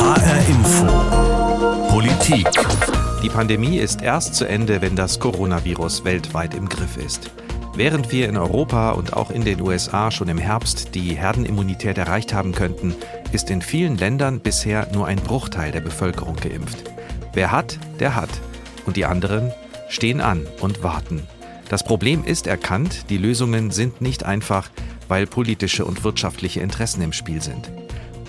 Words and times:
HR 0.00 0.48
Info. 0.48 0.86
Politik. 1.90 2.48
Die 3.22 3.28
Pandemie 3.28 3.76
ist 3.76 4.00
erst 4.00 4.34
zu 4.34 4.46
Ende, 4.48 4.80
wenn 4.80 4.96
das 4.96 5.20
Coronavirus 5.20 6.04
weltweit 6.04 6.54
im 6.54 6.70
Griff 6.70 6.96
ist. 6.96 7.30
Während 7.74 8.10
wir 8.10 8.26
in 8.30 8.38
Europa 8.38 8.92
und 8.92 9.12
auch 9.12 9.30
in 9.30 9.44
den 9.44 9.60
USA 9.60 10.10
schon 10.10 10.30
im 10.30 10.38
Herbst 10.38 10.94
die 10.94 11.14
Herdenimmunität 11.14 11.98
erreicht 11.98 12.32
haben 12.32 12.52
könnten, 12.52 12.94
ist 13.30 13.50
in 13.50 13.60
vielen 13.60 13.98
Ländern 13.98 14.40
bisher 14.40 14.88
nur 14.94 15.06
ein 15.06 15.18
Bruchteil 15.18 15.70
der 15.70 15.82
Bevölkerung 15.82 16.36
geimpft. 16.36 16.90
Wer 17.34 17.52
hat, 17.52 17.78
der 18.00 18.16
hat. 18.16 18.30
Und 18.86 18.96
die 18.96 19.04
anderen 19.04 19.52
stehen 19.90 20.22
an 20.22 20.46
und 20.62 20.82
warten. 20.82 21.26
Das 21.68 21.84
Problem 21.84 22.24
ist 22.24 22.46
erkannt, 22.46 23.10
die 23.10 23.18
Lösungen 23.18 23.70
sind 23.70 24.00
nicht 24.00 24.24
einfach, 24.24 24.70
weil 25.08 25.26
politische 25.26 25.84
und 25.84 26.04
wirtschaftliche 26.04 26.60
Interessen 26.60 27.02
im 27.02 27.12
Spiel 27.12 27.42
sind. 27.42 27.70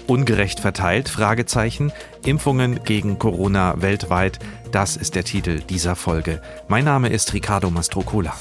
Ungerecht 0.08 0.60
verteilt? 0.60 1.10
Fragezeichen. 1.10 1.92
Impfungen 2.26 2.84
gegen 2.84 3.20
Corona 3.20 3.82
weltweit. 3.82 4.40
Das 4.72 4.98
ist 4.98 5.16
der 5.16 5.24
Titel 5.24 5.60
dieser 5.60 5.96
Folge. 5.96 6.42
Mein 6.68 6.86
Name 6.86 7.10
ist 7.10 7.34
Ricardo 7.34 7.70
Mastrocola. 7.70 8.34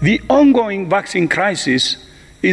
The 0.00 0.20
ongoing 0.28 0.90
vaccine 0.90 1.28
crisis 1.28 1.98
die 2.40 2.50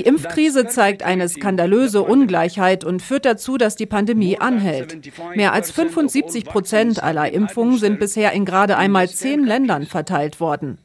Impfkrise 0.00 0.66
zeigt 0.66 1.02
eine 1.02 1.28
skandalöse 1.28 2.02
Ungleichheit 2.02 2.84
und 2.84 3.02
führt 3.02 3.26
dazu, 3.26 3.58
dass 3.58 3.76
die 3.76 3.84
Pandemie 3.84 4.38
anhält. 4.38 5.12
Mehr 5.34 5.52
als 5.52 5.70
75 5.70 6.44
Prozent 6.46 7.02
aller 7.02 7.30
Impfungen 7.30 7.76
sind 7.76 7.98
bisher 7.98 8.32
in 8.32 8.46
gerade 8.46 8.78
einmal 8.78 9.10
zehn 9.10 9.44
Ländern 9.44 9.84
verteilt 9.84 10.40
worden. 10.40 10.78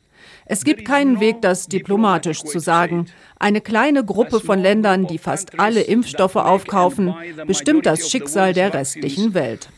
Es 0.50 0.64
gibt 0.64 0.86
keinen 0.86 1.20
Weg, 1.20 1.42
das 1.42 1.68
diplomatisch 1.68 2.42
zu 2.42 2.60
sagen. 2.60 3.08
Eine 3.38 3.60
kleine 3.60 4.06
Gruppe 4.06 4.40
von 4.40 4.60
Ländern, 4.60 5.06
die 5.06 5.18
fast 5.18 5.60
alle 5.60 5.82
Impfstoffe 5.82 6.38
aufkaufen, 6.38 7.14
bestimmt 7.46 7.86
das 7.86 8.10
Schicksal 8.10 8.54
der 8.54 8.73
restlichen 8.73 9.34
Welt. 9.34 9.70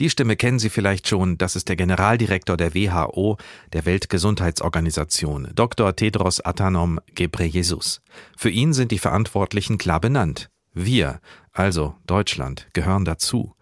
Die 0.00 0.10
Stimme 0.10 0.36
kennen 0.36 0.58
Sie 0.58 0.70
vielleicht 0.70 1.06
schon, 1.06 1.38
das 1.38 1.56
ist 1.56 1.68
der 1.68 1.76
Generaldirektor 1.76 2.56
der 2.56 2.74
WHO, 2.74 3.36
der 3.72 3.84
Weltgesundheitsorganisation, 3.84 5.50
Dr. 5.54 5.94
Tedros 5.94 6.40
Adhanom 6.40 6.98
Ghebreyesus. 7.14 8.00
Für 8.36 8.50
ihn 8.50 8.72
sind 8.72 8.90
die 8.90 8.98
Verantwortlichen 8.98 9.78
klar 9.78 10.00
benannt. 10.00 10.48
Wir, 10.72 11.20
also 11.52 11.94
Deutschland, 12.06 12.66
gehören 12.72 13.04
dazu. 13.04 13.54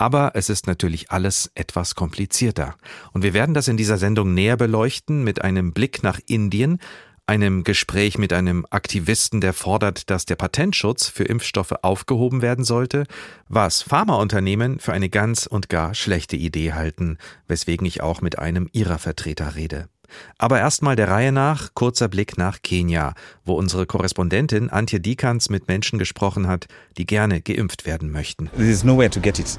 Aber 0.00 0.30
es 0.32 0.48
ist 0.48 0.66
natürlich 0.66 1.10
alles 1.10 1.50
etwas 1.54 1.94
komplizierter. 1.94 2.74
Und 3.12 3.22
wir 3.22 3.34
werden 3.34 3.52
das 3.52 3.68
in 3.68 3.76
dieser 3.76 3.98
Sendung 3.98 4.32
näher 4.32 4.56
beleuchten 4.56 5.24
mit 5.24 5.42
einem 5.42 5.74
Blick 5.74 6.02
nach 6.02 6.18
Indien, 6.26 6.78
einem 7.26 7.64
Gespräch 7.64 8.16
mit 8.16 8.32
einem 8.32 8.64
Aktivisten, 8.70 9.42
der 9.42 9.52
fordert, 9.52 10.08
dass 10.08 10.24
der 10.24 10.36
Patentschutz 10.36 11.06
für 11.06 11.24
Impfstoffe 11.24 11.74
aufgehoben 11.82 12.40
werden 12.40 12.64
sollte, 12.64 13.04
was 13.50 13.82
Pharmaunternehmen 13.82 14.78
für 14.78 14.94
eine 14.94 15.10
ganz 15.10 15.44
und 15.44 15.68
gar 15.68 15.92
schlechte 15.92 16.36
Idee 16.36 16.72
halten, 16.72 17.18
weswegen 17.46 17.86
ich 17.86 18.00
auch 18.00 18.22
mit 18.22 18.38
einem 18.38 18.70
ihrer 18.72 18.98
Vertreter 18.98 19.54
rede. 19.54 19.90
Aber 20.38 20.58
erstmal 20.58 20.96
der 20.96 21.08
Reihe 21.08 21.32
nach, 21.32 21.74
kurzer 21.74 22.08
Blick 22.08 22.38
nach 22.38 22.62
Kenia, 22.62 23.14
wo 23.44 23.54
unsere 23.54 23.86
Korrespondentin 23.86 24.70
Antje 24.70 25.00
Dikans 25.00 25.50
mit 25.50 25.68
Menschen 25.68 25.98
gesprochen 25.98 26.46
hat, 26.46 26.66
die 26.96 27.06
gerne 27.06 27.40
geimpft 27.40 27.86
werden 27.86 28.10
möchten. 28.10 28.50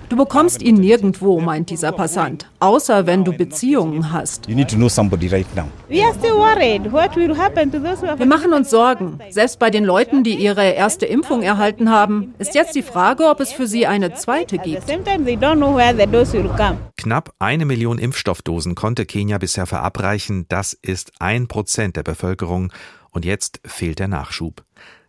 Du 0.09 0.17
bekommst 0.17 0.61
ihn 0.61 0.75
nirgendwo, 0.75 1.39
meint 1.39 1.69
dieser 1.69 1.91
Passant, 1.91 2.49
außer 2.59 3.05
wenn 3.05 3.23
du 3.23 3.33
Beziehungen 3.33 4.11
hast. 4.11 4.47
Wir 8.17 8.25
machen 8.25 8.53
uns 8.53 8.69
Sorgen. 8.69 9.19
Selbst 9.29 9.59
bei 9.59 9.69
den 9.69 9.83
Leuten, 9.83 10.23
die 10.23 10.35
ihre 10.35 10.71
erste 10.71 11.05
Impfung 11.05 11.41
erhalten 11.41 11.89
haben, 11.89 12.33
ist 12.39 12.55
jetzt 12.55 12.75
die 12.75 12.81
Frage, 12.81 13.25
ob 13.25 13.39
es 13.39 13.51
für 13.51 13.67
sie 13.67 13.85
eine 13.87 14.13
zweite 14.13 14.57
gibt. 14.57 14.83
Knapp 16.97 17.33
eine 17.39 17.65
Million 17.65 17.97
Impfstoffdosen 17.97 18.75
konnte 18.75 19.05
Kenia 19.05 19.37
bisher 19.37 19.65
verabreichen 19.65 20.40
das 20.49 20.73
ist 20.73 21.13
ein 21.19 21.47
Prozent 21.47 21.95
der 21.95 22.03
Bevölkerung 22.03 22.71
und 23.11 23.25
jetzt 23.25 23.59
fehlt 23.65 23.99
der 23.99 24.07
Nachschub. 24.07 24.63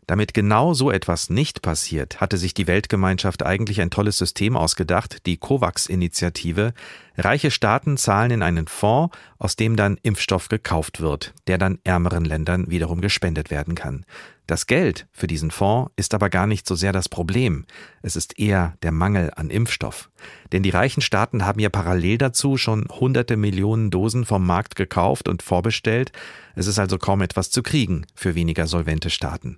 Damit 0.06 0.34
genau 0.34 0.74
so 0.74 0.90
etwas 0.90 1.30
nicht 1.30 1.62
passiert, 1.62 2.20
hatte 2.20 2.36
sich 2.36 2.54
die 2.54 2.66
Weltgemeinschaft 2.66 3.44
eigentlich 3.44 3.80
ein 3.80 3.90
tolles 3.90 4.18
System 4.18 4.56
ausgedacht, 4.56 5.26
die 5.26 5.36
COVAX-Initiative. 5.36 6.74
Reiche 7.16 7.50
Staaten 7.50 7.96
zahlen 7.96 8.30
in 8.30 8.42
einen 8.42 8.66
Fonds, 8.66 9.16
aus 9.38 9.56
dem 9.56 9.76
dann 9.76 9.98
Impfstoff 10.02 10.48
gekauft 10.48 11.00
wird, 11.00 11.34
der 11.46 11.58
dann 11.58 11.78
ärmeren 11.84 12.24
Ländern 12.24 12.70
wiederum 12.70 13.00
gespendet 13.00 13.50
werden 13.50 13.74
kann. 13.74 14.04
Das 14.46 14.66
Geld 14.66 15.06
für 15.12 15.28
diesen 15.28 15.50
Fonds 15.50 15.92
ist 15.96 16.14
aber 16.14 16.28
gar 16.28 16.46
nicht 16.46 16.66
so 16.66 16.74
sehr 16.74 16.92
das 16.92 17.08
Problem, 17.08 17.64
es 18.02 18.16
ist 18.16 18.38
eher 18.38 18.76
der 18.82 18.92
Mangel 18.92 19.30
an 19.36 19.50
Impfstoff. 19.50 20.10
Denn 20.52 20.62
die 20.62 20.70
reichen 20.70 21.00
Staaten 21.00 21.46
haben 21.46 21.60
ja 21.60 21.70
parallel 21.70 22.18
dazu 22.18 22.56
schon 22.56 22.86
hunderte 22.90 23.36
Millionen 23.36 23.90
Dosen 23.90 24.26
vom 24.26 24.44
Markt 24.44 24.74
gekauft 24.74 25.28
und 25.28 25.42
vorbestellt, 25.42 26.12
es 26.54 26.66
ist 26.66 26.78
also 26.78 26.98
kaum 26.98 27.22
etwas 27.22 27.50
zu 27.50 27.62
kriegen 27.62 28.04
für 28.14 28.34
weniger 28.34 28.66
solvente 28.66 29.10
Staaten. 29.10 29.56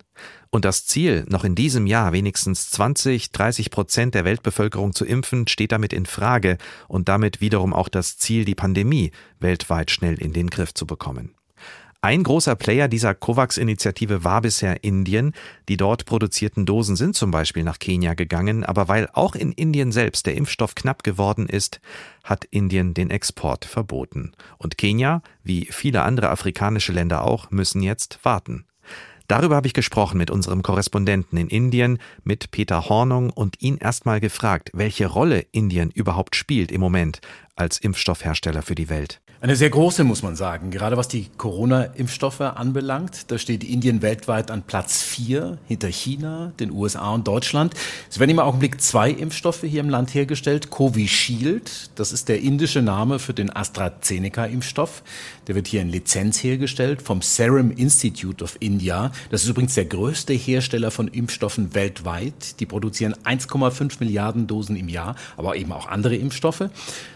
Und 0.54 0.65
das 0.65 0.87
Ziel, 0.87 1.26
noch 1.28 1.42
in 1.42 1.56
diesem 1.56 1.84
Jahr 1.84 2.12
wenigstens 2.12 2.70
20, 2.70 3.32
30 3.32 3.72
Prozent 3.72 4.15
der 4.15 4.25
Weltbevölkerung 4.25 4.94
zu 4.94 5.04
impfen, 5.04 5.48
steht 5.48 5.72
damit 5.72 5.92
in 5.92 6.06
Frage 6.06 6.59
und 6.87 7.09
damit 7.09 7.41
wiederum 7.41 7.72
auch 7.72 7.88
das 7.88 8.19
Ziel, 8.19 8.44
die 8.44 8.54
Pandemie 8.54 9.10
weltweit 9.41 9.91
schnell 9.91 10.14
in 10.14 10.32
den 10.32 10.50
Griff 10.50 10.72
zu 10.72 10.87
bekommen. 10.87 11.34
Ein 12.03 12.22
großer 12.22 12.54
Player 12.54 12.87
dieser 12.87 13.16
COVAX-Initiative 13.16 14.22
war 14.22 14.43
bisher 14.43 14.84
Indien. 14.84 15.32
Die 15.69 15.76
dort 15.76 16.04
produzierten 16.04 16.66
Dosen 16.66 16.94
sind 16.94 17.16
zum 17.16 17.32
Beispiel 17.32 17.64
nach 17.64 17.81
Kenia 17.81 18.14
gegangen, 18.14 18.62
aber 18.62 18.87
weil 18.87 19.09
auch 19.12 19.34
in 19.34 19.50
Indien 19.50 19.91
selbst 19.91 20.25
der 20.25 20.37
Impfstoff 20.37 20.76
knapp 20.76 21.03
geworden 21.03 21.48
ist, 21.48 21.81
hat 22.22 22.44
Indien 22.44 22.94
den 22.94 23.10
Export 23.10 23.64
verboten. 23.64 24.31
Und 24.59 24.78
Kenia, 24.78 25.20
wie 25.43 25.66
viele 25.72 26.03
andere 26.03 26.31
afrikanische 26.31 26.93
Länder 26.93 27.25
auch, 27.25 27.50
müssen 27.50 27.82
jetzt 27.82 28.20
warten. 28.22 28.66
Darüber 29.34 29.56
habe 29.56 29.66
ich 29.66 29.74
gesprochen 29.74 30.16
mit 30.16 30.30
unserem 30.30 30.62
Korrespondenten 30.62 31.36
in 31.36 31.48
Indien, 31.48 31.98
mit 32.22 32.52
Peter 32.52 32.88
Hornung 32.88 33.30
und 33.30 33.60
ihn 33.60 33.78
erstmal 33.78 34.20
gefragt, 34.20 34.70
welche 34.74 35.06
Rolle 35.06 35.44
Indien 35.50 35.90
überhaupt 35.90 36.36
spielt 36.36 36.70
im 36.70 36.80
Moment 36.80 37.20
als 37.56 37.78
Impfstoffhersteller 37.78 38.62
für 38.62 38.76
die 38.76 38.88
Welt. 38.88 39.20
Eine 39.44 39.56
sehr 39.56 39.69
große, 39.69 40.05
muss 40.05 40.22
man 40.22 40.37
sagen. 40.37 40.71
Gerade 40.71 40.97
was 40.97 41.06
die 41.06 41.27
Corona-Impfstoffe 41.37 42.41
anbelangt. 42.41 43.31
Da 43.31 43.37
steht 43.37 43.62
Indien 43.62 44.00
weltweit 44.00 44.50
an 44.50 44.62
Platz 44.62 45.03
vier 45.03 45.59
hinter 45.66 45.88
China, 45.88 46.55
den 46.59 46.71
USA 46.71 47.10
und 47.10 47.28
Deutschland. 47.28 47.75
Es 48.09 48.19
werden 48.19 48.31
im 48.31 48.38
Augenblick 48.38 48.81
zwei 48.81 49.10
Impfstoffe 49.10 49.60
hier 49.60 49.81
im 49.81 49.91
Land 49.91 50.15
hergestellt. 50.15 50.71
Covishield, 50.71 51.91
das 51.97 52.10
ist 52.10 52.31
der 52.31 52.41
indische 52.41 52.81
Name 52.81 53.19
für 53.19 53.34
den 53.34 53.55
AstraZeneca-Impfstoff. 53.55 55.03
Der 55.47 55.55
wird 55.55 55.66
hier 55.66 55.82
in 55.82 55.91
Lizenz 55.91 56.43
hergestellt 56.43 57.03
vom 57.03 57.21
Serum 57.21 57.71
Institute 57.71 58.43
of 58.43 58.56
India. 58.61 59.12
Das 59.28 59.43
ist 59.43 59.50
übrigens 59.50 59.75
der 59.75 59.84
größte 59.84 60.32
Hersteller 60.32 60.91
von 60.91 61.06
Impfstoffen 61.09 61.75
weltweit. 61.75 62.61
Die 62.61 62.66
produzieren 62.66 63.15
1,5 63.26 63.97
Milliarden 64.00 64.47
Dosen 64.47 64.75
im 64.75 64.88
Jahr, 64.88 65.16
aber 65.37 65.55
eben 65.56 65.72
auch 65.72 65.87
andere 65.87 66.16
Impfstoffe. 66.16 66.71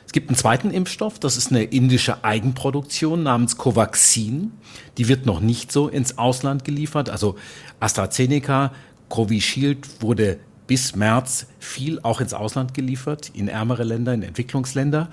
Es 0.08 0.12
gibt 0.12 0.30
einen 0.30 0.38
zweiten 0.38 0.70
Impfstoff, 0.70 1.18
das 1.18 1.36
ist 1.36 1.50
eine 1.50 1.64
indische 1.64 2.24
Eigenproduktion 2.24 3.22
namens 3.22 3.58
Covaxin. 3.58 4.52
Die 4.96 5.06
wird 5.06 5.26
noch 5.26 5.40
nicht 5.40 5.70
so 5.70 5.86
ins 5.86 6.16
Ausland 6.16 6.64
geliefert. 6.64 7.10
Also 7.10 7.36
AstraZeneca, 7.78 8.72
Covishield 9.10 10.00
wurde 10.00 10.38
bis 10.66 10.96
März 10.96 11.46
viel 11.58 12.00
auch 12.02 12.22
ins 12.22 12.32
Ausland 12.32 12.72
geliefert, 12.72 13.30
in 13.34 13.48
ärmere 13.48 13.84
Länder, 13.84 14.14
in 14.14 14.22
Entwicklungsländer. 14.22 15.10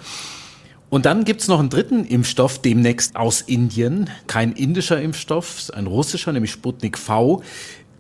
Und 0.90 1.06
dann 1.06 1.26
gibt's 1.26 1.50
noch 1.50 1.60
einen 1.60 1.70
dritten 1.70 2.06
Impfstoff, 2.06 2.60
demnächst 2.60 3.18
aus 3.18 3.42
Indien. 3.42 4.10
Kein 4.28 4.54
indischer 4.54 5.02
Impfstoff, 5.02 5.72
ein 5.74 5.88
russischer, 5.88 6.32
nämlich 6.32 6.52
Sputnik 6.52 6.98
V. 6.98 7.44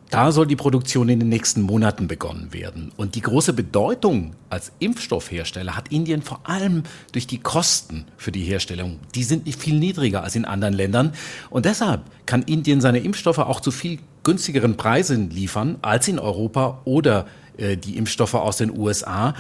Da 0.09 0.31
soll 0.31 0.45
die 0.45 0.55
Produktion 0.55 1.09
in 1.09 1.19
den 1.19 1.29
nächsten 1.29 1.61
Monaten 1.61 2.07
begonnen 2.07 2.53
werden. 2.53 2.91
Und 2.95 3.15
die 3.15 3.21
große 3.21 3.53
Bedeutung 3.53 4.35
als 4.49 4.71
Impfstoffhersteller 4.79 5.75
hat 5.75 5.91
Indien 5.91 6.21
vor 6.21 6.41
allem 6.43 6.83
durch 7.11 7.27
die 7.27 7.39
Kosten 7.39 8.05
für 8.15 8.31
die 8.31 8.43
Herstellung. 8.43 8.99
Die 9.15 9.23
sind 9.23 9.45
nicht 9.45 9.59
viel 9.59 9.77
niedriger 9.79 10.23
als 10.23 10.35
in 10.35 10.45
anderen 10.45 10.73
Ländern. 10.73 11.13
Und 11.49 11.65
deshalb 11.65 12.01
kann 12.25 12.43
Indien 12.43 12.81
seine 12.81 12.99
Impfstoffe 12.99 13.39
auch 13.39 13.59
zu 13.59 13.71
viel 13.71 13.99
günstigeren 14.23 14.77
Preisen 14.77 15.29
liefern 15.31 15.77
als 15.81 16.07
in 16.07 16.19
Europa 16.19 16.81
oder 16.85 17.25
äh, 17.57 17.75
die 17.75 17.97
Impfstoffe 17.97 18.35
aus 18.35 18.57
den 18.57 18.77
USA. 18.77 19.33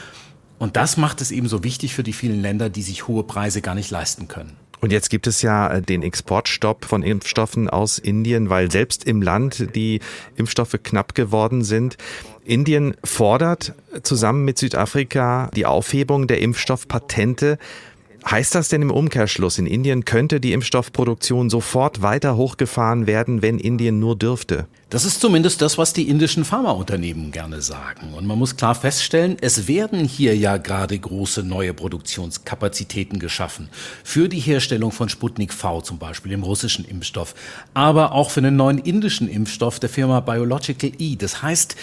Und 0.57 0.77
das 0.77 0.97
macht 0.97 1.21
es 1.21 1.31
eben 1.31 1.47
so 1.47 1.63
wichtig 1.63 1.93
für 1.93 2.03
die 2.03 2.13
vielen 2.13 2.41
Länder, 2.41 2.69
die 2.69 2.81
sich 2.81 3.07
hohe 3.07 3.23
Preise 3.23 3.61
gar 3.61 3.75
nicht 3.75 3.91
leisten 3.91 4.27
können. 4.27 4.55
Und 4.85 4.91
jetzt 4.91 5.09
gibt 5.09 5.25
es 5.25 5.41
ja 5.41 5.67
äh, 5.67 5.81
den 5.81 6.03
Exportstopp 6.03 6.85
von 6.85 7.01
Impfstoffen 7.01 7.71
aus 7.71 7.97
Indien, 7.97 8.51
weil 8.51 8.69
selbst 8.69 9.03
im 9.05 9.23
Land 9.23 9.75
die 9.75 9.99
Impfstoffe 10.35 10.77
knapp 10.83 11.15
geworden 11.15 11.63
sind. 11.63 11.97
Indien 12.43 12.95
fordert 13.03 13.73
zusammen 14.03 14.45
mit 14.45 14.59
Südafrika 14.59 15.49
die 15.55 15.65
Aufhebung 15.65 16.27
der 16.27 16.39
Impfstoffpatente. 16.39 17.57
Heißt 18.29 18.55
das 18.55 18.69
denn 18.69 18.81
im 18.81 18.89
Umkehrschluss, 18.89 19.59
in 19.59 19.67
Indien 19.67 20.03
könnte 20.03 20.39
die 20.39 20.53
Impfstoffproduktion 20.53 21.51
sofort 21.51 22.01
weiter 22.01 22.35
hochgefahren 22.35 23.05
werden, 23.05 23.43
wenn 23.43 23.59
Indien 23.59 23.99
nur 23.99 24.15
dürfte? 24.15 24.65
Das 24.89 25.05
ist 25.05 25.21
zumindest 25.21 25.61
das, 25.61 25.77
was 25.77 25.93
die 25.93 26.09
indischen 26.09 26.43
Pharmaunternehmen 26.43 27.31
gerne 27.31 27.61
sagen. 27.61 28.15
Und 28.15 28.25
man 28.25 28.39
muss 28.39 28.57
klar 28.57 28.73
feststellen, 28.73 29.37
es 29.41 29.67
werden 29.67 30.05
hier 30.05 30.35
ja 30.35 30.57
gerade 30.57 30.97
große 30.97 31.43
neue 31.43 31.75
Produktionskapazitäten 31.75 33.19
geschaffen. 33.19 33.69
Für 34.03 34.27
die 34.27 34.39
Herstellung 34.39 34.91
von 34.91 35.07
Sputnik 35.07 35.53
V 35.53 35.81
zum 35.81 35.99
Beispiel, 35.99 36.31
dem 36.31 36.41
russischen 36.41 36.83
Impfstoff. 36.85 37.35
Aber 37.75 38.11
auch 38.13 38.31
für 38.31 38.41
den 38.41 38.55
neuen 38.55 38.79
indischen 38.79 39.29
Impfstoff 39.29 39.79
der 39.79 39.89
Firma 39.89 40.19
Biological 40.19 40.91
E. 40.97 41.15
Das 41.15 41.43
heißt, 41.43 41.75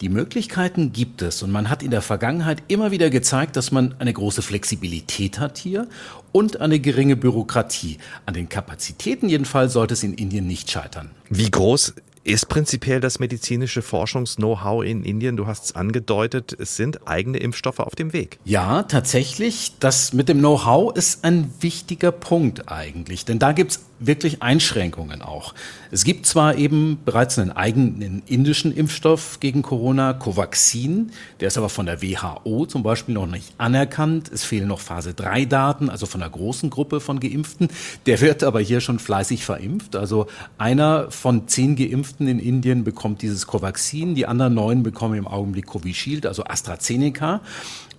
die 0.00 0.08
Möglichkeiten 0.08 0.92
gibt 0.92 1.20
es 1.20 1.42
und 1.42 1.50
man 1.50 1.68
hat 1.68 1.82
in 1.82 1.90
der 1.90 2.00
Vergangenheit 2.00 2.62
immer 2.68 2.90
wieder 2.90 3.10
gezeigt, 3.10 3.56
dass 3.56 3.70
man 3.70 3.94
eine 3.98 4.12
große 4.12 4.40
Flexibilität 4.40 5.38
hat 5.38 5.58
hier 5.58 5.88
und 6.32 6.60
eine 6.60 6.80
geringe 6.80 7.16
Bürokratie. 7.16 7.98
An 8.24 8.34
den 8.34 8.48
Kapazitäten 8.48 9.28
jedenfalls 9.28 9.74
sollte 9.74 9.94
es 9.94 10.02
in 10.02 10.14
Indien 10.14 10.46
nicht 10.46 10.70
scheitern. 10.70 11.10
Wie 11.28 11.50
groß 11.50 11.94
ist 12.22 12.48
prinzipiell 12.48 13.00
das 13.00 13.18
medizinische 13.18 13.80
Forschungs-Know-how 13.80 14.84
in 14.84 15.04
Indien? 15.04 15.36
Du 15.36 15.46
hast 15.46 15.64
es 15.64 15.74
angedeutet, 15.74 16.54
es 16.58 16.76
sind 16.76 17.08
eigene 17.08 17.38
Impfstoffe 17.38 17.80
auf 17.80 17.94
dem 17.94 18.12
Weg. 18.12 18.38
Ja, 18.44 18.82
tatsächlich. 18.82 19.72
Das 19.80 20.12
mit 20.12 20.28
dem 20.28 20.38
Know-how 20.38 20.94
ist 20.94 21.24
ein 21.24 21.52
wichtiger 21.60 22.12
Punkt 22.12 22.70
eigentlich, 22.70 23.24
denn 23.24 23.38
da 23.38 23.52
gibt 23.52 23.72
es 23.72 23.80
wirklich 24.02 24.42
Einschränkungen 24.42 25.20
auch. 25.20 25.54
Es 25.90 26.04
gibt 26.04 26.24
zwar 26.24 26.56
eben 26.56 26.98
bereits 27.04 27.38
einen 27.38 27.52
eigenen 27.52 28.22
indischen 28.26 28.74
Impfstoff 28.74 29.40
gegen 29.40 29.60
Corona, 29.60 30.14
Covaxin, 30.14 31.12
der 31.40 31.48
ist 31.48 31.58
aber 31.58 31.68
von 31.68 31.84
der 31.84 32.00
WHO 32.00 32.64
zum 32.66 32.82
Beispiel 32.82 33.14
noch 33.14 33.26
nicht 33.26 33.52
anerkannt. 33.58 34.30
Es 34.32 34.44
fehlen 34.44 34.68
noch 34.68 34.80
Phase 34.80 35.12
3 35.12 35.44
Daten, 35.44 35.90
also 35.90 36.06
von 36.06 36.22
einer 36.22 36.30
großen 36.30 36.70
Gruppe 36.70 37.00
von 37.00 37.20
Geimpften. 37.20 37.68
Der 38.06 38.20
wird 38.22 38.42
aber 38.42 38.60
hier 38.60 38.80
schon 38.80 38.98
fleißig 38.98 39.44
verimpft. 39.44 39.96
Also 39.96 40.26
einer 40.56 41.10
von 41.10 41.46
zehn 41.46 41.76
Geimpften 41.76 42.09
in 42.18 42.38
Indien 42.38 42.84
bekommt 42.84 43.22
dieses 43.22 43.46
Covaxin, 43.46 44.14
die 44.14 44.26
anderen 44.26 44.54
neun 44.54 44.82
bekommen 44.82 45.14
im 45.14 45.26
Augenblick 45.26 45.66
Covishield, 45.66 46.26
also 46.26 46.44
AstraZeneca. 46.44 47.40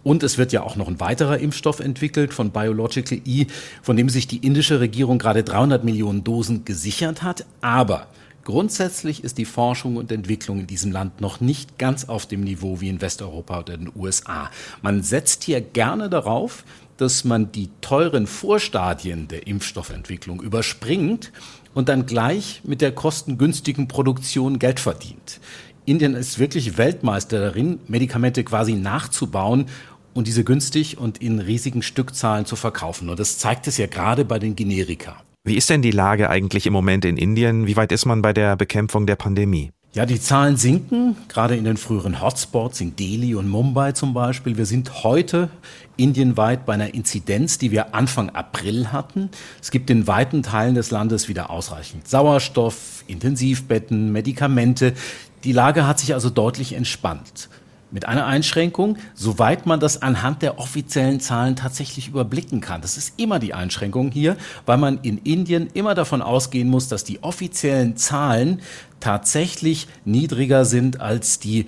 Und 0.04 0.24
es 0.24 0.38
wird 0.38 0.52
ja 0.52 0.63
auch 0.63 0.75
noch 0.75 0.88
ein 0.88 1.00
weiterer 1.00 1.38
Impfstoff 1.38 1.80
entwickelt 1.80 2.34
von 2.34 2.52
Biological 2.52 3.19
E, 3.25 3.46
von 3.81 3.96
dem 3.96 4.10
sich 4.10 4.28
die 4.28 4.46
indische 4.46 4.80
Regierung 4.80 5.19
gerade 5.19 5.44
300 5.44 5.84
Millionen 5.84 6.24
Dosen 6.24 6.66
gesichert 6.66 7.22
hat. 7.22 7.46
Aber 7.62 8.08
grundsätzlich 8.44 9.24
ist 9.24 9.38
die 9.38 9.46
Forschung 9.46 9.98
und 9.98 10.12
Entwicklung 10.12 10.62
in 10.62 10.68
diesem 10.68 10.92
Land 10.92 11.22
noch 11.22 11.40
nicht 11.40 11.78
ganz 11.78 12.06
auf 12.06 12.25
dem 12.25 12.42
Niveau 12.42 12.81
wie 12.81 12.90
in 12.90 13.02
Westeuropa 13.02 13.60
oder 13.60 13.78
den 13.78 13.92
USA. 13.96 14.50
Man 14.81 15.04
setzt 15.04 15.44
hier 15.44 15.62
gerne 15.62 16.10
darauf, 16.10 16.63
dass 16.98 17.24
man 17.24 17.52
die 17.52 17.69
teuren 17.81 18.28
Vorstadien 18.28 19.28
der 19.28 19.48
Impfstoffentwicklung 19.48 20.42
überspringt 20.42 21.31
und 21.74 21.90
dann 21.90 22.06
gleich 22.06 22.62
mit 22.64 22.82
der 22.82 22.92
kostengünstigen 22.92 23.88
Produktion 23.88 24.60
Geld 24.60 24.80
verdient. 24.80 25.40
Indien 25.86 26.14
ist 26.14 26.40
wirklich 26.40 26.78
Weltmeister 26.78 27.40
darin, 27.40 27.80
Medikamente 27.88 28.44
quasi 28.44 28.74
nachzubauen 28.74 29.66
und 30.14 30.28
diese 30.28 30.44
günstig 30.44 30.98
und 30.98 31.20
in 31.20 31.40
riesigen 31.40 31.82
Stückzahlen 31.82 32.46
zu 32.46 32.56
verkaufen. 32.56 33.10
Und 33.10 33.20
das 33.20 33.38
zeigt 33.38 33.68
es 33.68 33.78
ja 33.78 33.88
gerade 33.88 34.26
bei 34.26 34.40
den 34.40 34.56
Generika. 34.56 35.18
Wie 35.44 35.56
ist 35.56 35.70
denn 35.70 35.82
die 35.82 35.92
Lage 35.92 36.30
eigentlich 36.30 36.68
im 36.68 36.74
Moment 36.74 37.04
in 37.04 37.18
Indien? 37.18 37.66
Wie 37.66 37.76
weit 37.76 37.92
ist 37.92 38.06
man 38.06 38.22
bei 38.22 38.32
der 38.32 38.56
Bekämpfung 38.56 39.08
der 39.08 39.16
Pandemie? 39.16 39.72
Ja, 39.94 40.06
die 40.06 40.22
Zahlen 40.22 40.56
sinken, 40.56 41.18
gerade 41.28 41.58
in 41.58 41.66
den 41.66 41.76
früheren 41.76 42.22
Hotspots, 42.22 42.80
in 42.80 42.96
Delhi 42.96 43.36
und 43.36 43.50
Mumbai 43.50 43.92
zum 43.92 44.14
Beispiel. 44.14 44.56
Wir 44.56 44.66
sind 44.66 45.04
heute 45.04 45.50
indienweit 45.98 46.66
bei 46.66 46.76
einer 46.76 46.94
Inzidenz, 46.94 47.58
die 47.58 47.72
wir 47.72 47.94
Anfang 47.94 48.30
April 48.30 48.94
hatten. 48.94 49.30
Es 49.62 49.70
gibt 49.70 49.90
in 49.90 50.08
weiten 50.08 50.44
Teilen 50.44 50.76
des 50.76 50.92
Landes 50.92 51.28
wieder 51.28 51.50
ausreichend 51.50 52.08
Sauerstoff, 52.08 53.04
Intensivbetten, 53.08 54.14
Medikamente. 54.14 54.94
Die 55.44 55.52
Lage 55.52 55.86
hat 55.86 56.00
sich 56.00 56.14
also 56.14 56.30
deutlich 56.30 56.72
entspannt. 56.72 57.50
Mit 57.94 58.06
einer 58.06 58.26
Einschränkung, 58.26 58.98
soweit 59.16 59.66
man 59.66 59.82
das 59.82 60.02
anhand 60.02 60.42
der 60.42 60.60
offiziellen 60.60 61.20
Zahlen 61.20 61.58
tatsächlich 61.58 62.08
überblicken 62.08 62.62
kann. 62.62 62.80
Das 62.80 62.96
ist 62.96 63.20
immer 63.20 63.38
die 63.38 63.54
Einschränkung 63.54 64.12
hier, 64.12 64.38
weil 64.66 64.78
man 64.78 65.00
in 65.02 65.18
Indien 65.18 65.68
immer 65.74 65.94
davon 65.94 66.22
ausgehen 66.22 66.70
muss, 66.70 66.88
dass 66.88 67.04
die 67.04 67.22
offiziellen 67.22 67.98
Zahlen 67.98 68.62
tatsächlich 69.01 69.88
niedriger 70.06 70.65
sind 70.65 71.01
als 71.01 71.39
die 71.39 71.68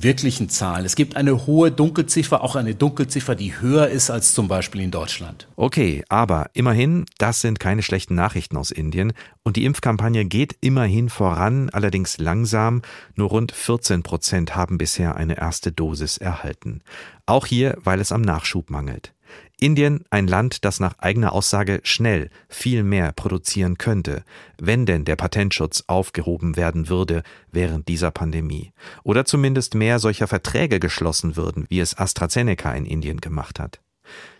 wirklichen 0.00 0.48
Zahlen. 0.48 0.84
Es 0.84 0.96
gibt 0.96 1.16
eine 1.16 1.46
hohe 1.46 1.70
Dunkelziffer, 1.70 2.42
auch 2.42 2.56
eine 2.56 2.74
Dunkelziffer, 2.74 3.34
die 3.34 3.60
höher 3.60 3.88
ist 3.88 4.10
als 4.10 4.34
zum 4.34 4.48
Beispiel 4.48 4.80
in 4.80 4.90
Deutschland. 4.90 5.48
Okay, 5.56 6.04
aber 6.08 6.50
immerhin, 6.52 7.06
das 7.18 7.40
sind 7.40 7.60
keine 7.60 7.82
schlechten 7.82 8.14
Nachrichten 8.14 8.56
aus 8.56 8.70
Indien 8.70 9.12
und 9.42 9.56
die 9.56 9.64
Impfkampagne 9.64 10.24
geht 10.24 10.56
immerhin 10.60 11.08
voran, 11.08 11.70
allerdings 11.70 12.18
langsam. 12.18 12.82
Nur 13.14 13.28
rund 13.28 13.52
14 13.52 14.02
Prozent 14.02 14.56
haben 14.56 14.78
bisher 14.78 15.16
eine 15.16 15.38
erste 15.38 15.72
Dosis 15.72 16.18
erhalten. 16.18 16.82
Auch 17.26 17.46
hier, 17.46 17.78
weil 17.82 18.00
es 18.00 18.12
am 18.12 18.22
Nachschub 18.22 18.70
mangelt. 18.70 19.14
Indien 19.60 20.04
ein 20.10 20.26
Land, 20.26 20.64
das 20.64 20.80
nach 20.80 20.98
eigener 20.98 21.32
Aussage 21.32 21.80
schnell 21.84 22.30
viel 22.48 22.82
mehr 22.82 23.12
produzieren 23.12 23.78
könnte, 23.78 24.24
wenn 24.58 24.86
denn 24.86 25.04
der 25.04 25.16
Patentschutz 25.16 25.84
aufgehoben 25.86 26.56
werden 26.56 26.88
würde 26.88 27.22
während 27.52 27.88
dieser 27.88 28.10
Pandemie. 28.10 28.72
Oder 29.04 29.24
zumindest 29.24 29.74
mehr 29.74 29.98
solcher 29.98 30.26
Verträge 30.26 30.80
geschlossen 30.80 31.36
würden, 31.36 31.66
wie 31.68 31.80
es 31.80 31.96
AstraZeneca 31.96 32.72
in 32.72 32.86
Indien 32.86 33.20
gemacht 33.20 33.60
hat. 33.60 33.83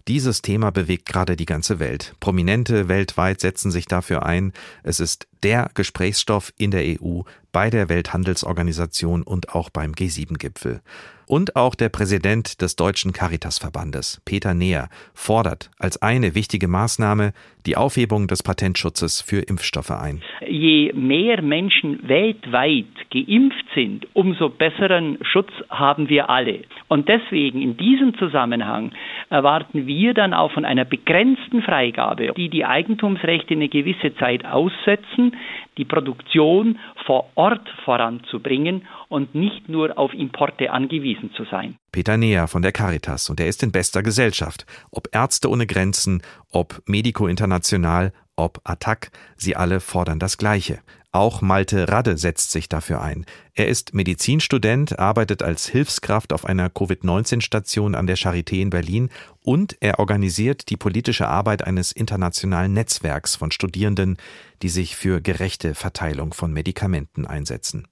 Dieses 0.07 0.43
Thema 0.43 0.71
bewegt 0.71 1.07
gerade 1.07 1.35
die 1.37 1.47
ganze 1.47 1.79
Welt. 1.79 2.15
Prominente 2.21 2.89
weltweit 2.89 3.41
setzen 3.41 3.71
sich 3.71 3.87
dafür 3.87 4.25
ein. 4.27 4.53
Es 4.83 5.01
ist 5.01 5.27
der 5.43 5.71
Gesprächsstoff 5.75 6.53
in 6.59 6.71
der 6.71 6.83
EU, 7.01 7.23
bei 7.53 7.71
der 7.71 7.89
Welthandelsorganisation 7.89 9.23
und 9.23 9.55
auch 9.55 9.71
beim 9.71 9.93
G7-Gipfel. 9.93 10.83
Und 11.27 11.57
auch 11.57 11.75
der 11.75 11.89
Präsident 11.89 12.61
des 12.61 12.77
Deutschen 12.77 13.13
Caritasverbandes, 13.13 14.21
Peter 14.27 14.53
Neher, 14.53 14.89
fordert 15.15 15.71
als 15.79 16.03
eine 16.03 16.35
wichtige 16.35 16.69
Maßnahme 16.69 17.33
die 17.65 17.77
Aufhebung 17.79 18.27
des 18.27 18.43
Patentschutzes 18.43 19.23
für 19.23 19.41
Impfstoffe 19.41 19.91
ein. 19.91 20.21
Je 20.47 20.93
mehr 20.93 21.41
Menschen 21.41 22.07
weltweit 22.07 22.85
geimpft 23.11 23.65
sind, 23.75 24.07
umso 24.13 24.51
besseren 24.51 25.19
Schutz 25.23 25.51
haben 25.71 26.11
wir 26.11 26.29
alle. 26.29 26.63
Und 26.89 27.09
deswegen 27.09 27.63
in 27.63 27.79
diesem 27.79 28.15
Zusammenhang 28.19 28.93
erwarten 29.35 29.89
wir 29.89 30.15
dann 30.15 30.33
auch 30.33 30.53
von 30.53 30.65
einer 30.65 30.85
begrenzten 30.85 31.61
Freigabe, 31.61 32.33
die 32.37 32.49
die 32.49 32.65
Eigentumsrechte 32.65 33.55
eine 33.55 33.69
gewisse 33.69 34.15
Zeit 34.15 34.45
aussetzen, 34.45 35.37
die 35.77 35.85
Produktion 35.85 36.79
vor 37.05 37.31
Ort 37.35 37.69
voranzubringen 37.85 38.87
und 39.09 39.35
nicht 39.35 39.69
nur 39.69 39.99
auf 39.99 40.15
Importe 40.15 40.71
angewiesen 40.71 41.33
zu 41.33 41.45
sein. 41.51 41.75
Peter 41.91 42.17
Neher 42.17 42.47
von 42.47 42.63
der 42.63 42.71
Caritas 42.71 43.29
und 43.29 43.41
er 43.41 43.49
ist 43.49 43.65
in 43.65 43.73
bester 43.73 44.05
Gesellschaft. 44.05 44.67
Ob 44.93 45.09
Ärzte 45.13 45.51
ohne 45.51 45.67
Grenzen, 45.67 46.23
ob 46.53 46.81
Medico 46.87 47.27
International, 47.27 48.13
ob 48.37 48.61
Attac, 48.65 49.11
sie 49.37 49.57
alle 49.57 49.81
fordern 49.81 50.19
das 50.19 50.39
Gleiche. 50.39 50.81
Auch 51.15 51.43
Malte 51.43 51.89
Radde 51.89 52.19
setzt 52.19 52.51
sich 52.51 52.69
dafür 52.69 53.01
ein. 53.01 53.25
Er 53.55 53.69
ist 53.69 53.95
Medizinstudent, 53.95 54.99
arbeitet 54.99 55.45
als 55.45 55.69
Hilfskraft 55.69 56.33
auf 56.33 56.45
einer 56.45 56.69
Covid-19-Station 56.71 57.95
an 57.95 58.09
der 58.09 58.17
Charité 58.17 58.61
in 58.61 58.71
Berlin 58.71 59.11
und 59.41 59.77
er 59.79 60.01
organisiert 60.01 60.71
die 60.71 60.77
politische 60.77 61.29
Arbeit 61.29 61.63
eines 61.63 61.93
internationalen 61.93 62.73
Netzwerks 62.73 63.37
von 63.37 63.53
Studierenden, 63.53 64.17
die 64.63 64.71
sich 64.71 64.97
für 64.97 65.21
gerechte 65.21 65.77
Verteilung 65.77 66.35
von 66.35 66.53
Medikamenten 66.53 67.27
einsetzen. 67.27 67.87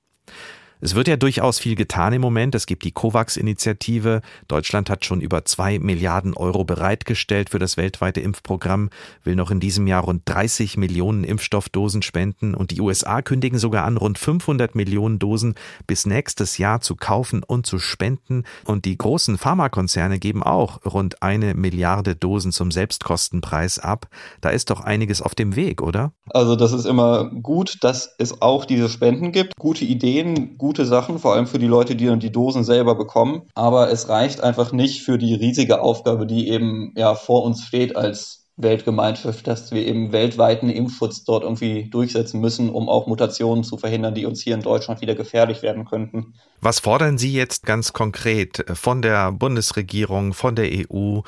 Es 0.85 0.97
wird 0.97 1.07
ja 1.07 1.17
durchaus 1.17 1.61
viel 1.61 1.77
getan 1.77 2.13
im 2.13 2.21
Moment. 2.21 2.57
Es 2.57 2.67
gibt 2.67 2.83
die 2.83 2.91
COVAX-Initiative. 2.91 4.21
Deutschland 4.49 4.91
hat 4.91 5.05
schon 5.05 5.21
über 5.21 5.45
zwei 5.45 5.79
Milliarden 5.79 6.35
Euro 6.35 6.65
bereitgestellt 6.65 7.51
für 7.51 7.61
das 7.61 7.77
weltweite 7.77 8.21
Impfprogramm, 8.21 8.91
will 9.23 9.37
noch 9.37 9.53
in 9.53 9.61
diesem 9.61 9.87
Jahr 9.87 10.03
rund 10.03 10.23
30 10.25 10.77
Millionen 10.79 11.23
Impfstoffdosen 11.23 12.03
spenden 12.03 12.57
und 12.57 12.73
die 12.73 12.81
USA 12.81 13.23
kündigen 13.23 13.61
sogar 13.61 13.85
an, 13.85 13.97
rund 13.97 14.19
500 14.19 14.75
Millionen 14.75 15.21
Dosen 15.21 15.55
bis 15.87 16.05
nächstes 16.05 16.59
Jahr 16.59 16.81
zu 16.81 16.97
kaufen 16.97 17.45
und 17.45 17.65
zu 17.65 17.79
spenden. 17.79 18.43
Und 18.65 18.85
die 18.85 18.99
großen 18.99 19.39
Pharmakonzerne 19.39 20.19
geben 20.19 20.43
auch 20.43 20.85
rund 20.85 21.23
eine 21.23 21.55
Milliarde 21.55 22.17
Dosen 22.17 22.51
zum 22.51 22.73
Selbstkostenpreis 22.73 23.79
ab. 23.79 24.09
Da 24.41 24.51
ist 24.51 24.71
doch 24.71 24.81
einiges 24.81 25.23
auf 25.23 25.37
dem 25.37 25.55
Weg, 25.55 25.81
oder? 25.81 26.11
Also 26.31 26.57
das 26.57 26.73
ist 26.73 26.87
immer 26.87 27.31
gut, 27.31 27.77
dass 27.83 28.17
es 28.19 28.43
auch 28.43 28.65
diese 28.65 28.89
Spenden 28.89 29.31
gibt. 29.31 29.55
Gute 29.57 29.85
Ideen, 29.85 30.59
gute 30.59 30.72
gute 30.73 30.87
Sachen, 30.87 31.19
vor 31.19 31.35
allem 31.35 31.47
für 31.47 31.59
die 31.59 31.67
Leute, 31.67 31.95
die 31.95 32.07
dann 32.07 32.19
die 32.19 32.33
Dosen 32.33 32.65
selber 32.65 32.95
bekommen. 32.95 33.43
Aber 33.55 33.91
es 33.91 34.09
reicht 34.09 34.41
einfach 34.41 34.73
nicht 34.73 35.03
für 35.03 35.19
die 35.19 35.35
riesige 35.35 35.83
Aufgabe, 35.83 36.25
die 36.27 36.49
eben 36.49 36.95
ja 36.97 37.15
vor 37.15 37.45
uns 37.45 37.63
steht 37.63 37.95
als 37.95 38.47
Weltgemeinschaft, 38.57 39.47
dass 39.47 39.71
wir 39.73 39.87
eben 39.87 40.13
weltweiten 40.13 40.71
Impfschutz 40.71 41.25
dort 41.25 41.43
irgendwie 41.43 41.91
durchsetzen 41.91 42.41
müssen, 42.41 42.71
um 42.71 42.89
auch 42.89 43.07
Mutationen 43.07 43.65
zu 43.65 43.77
verhindern, 43.77 44.15
die 44.15 44.25
uns 44.25 44.41
hier 44.41 44.55
in 44.55 44.63
Deutschland 44.63 45.03
wieder 45.03 45.15
gefährlich 45.15 45.61
werden 45.61 45.85
könnten. 45.85 46.33
Was 46.63 46.81
fordern 46.81 47.19
Sie 47.19 47.35
jetzt 47.35 47.67
ganz 47.67 47.93
konkret 47.93 48.65
von 48.73 49.03
der 49.03 49.31
Bundesregierung, 49.31 50.33
von 50.33 50.57
der 50.57 50.71
EU? 50.71 51.21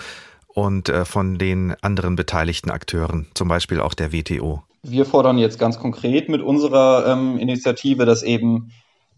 und 0.57 0.89
äh, 0.89 1.05
von 1.05 1.37
den 1.37 1.75
anderen 1.83 2.15
beteiligten 2.15 2.71
Akteuren, 2.71 3.27
zum 3.35 3.49
Beispiel 3.49 3.81
auch 3.81 3.93
der 3.93 4.13
WTO? 4.13 4.63
Wir 4.85 5.05
fordern 5.05 5.37
jetzt 5.39 5.59
ganz 5.59 5.79
konkret 5.79 6.29
mit 6.29 6.43
unserer 6.43 7.07
ähm, 7.09 7.39
Initiative, 7.39 8.07
dass 8.07 8.23
eben 8.23 8.71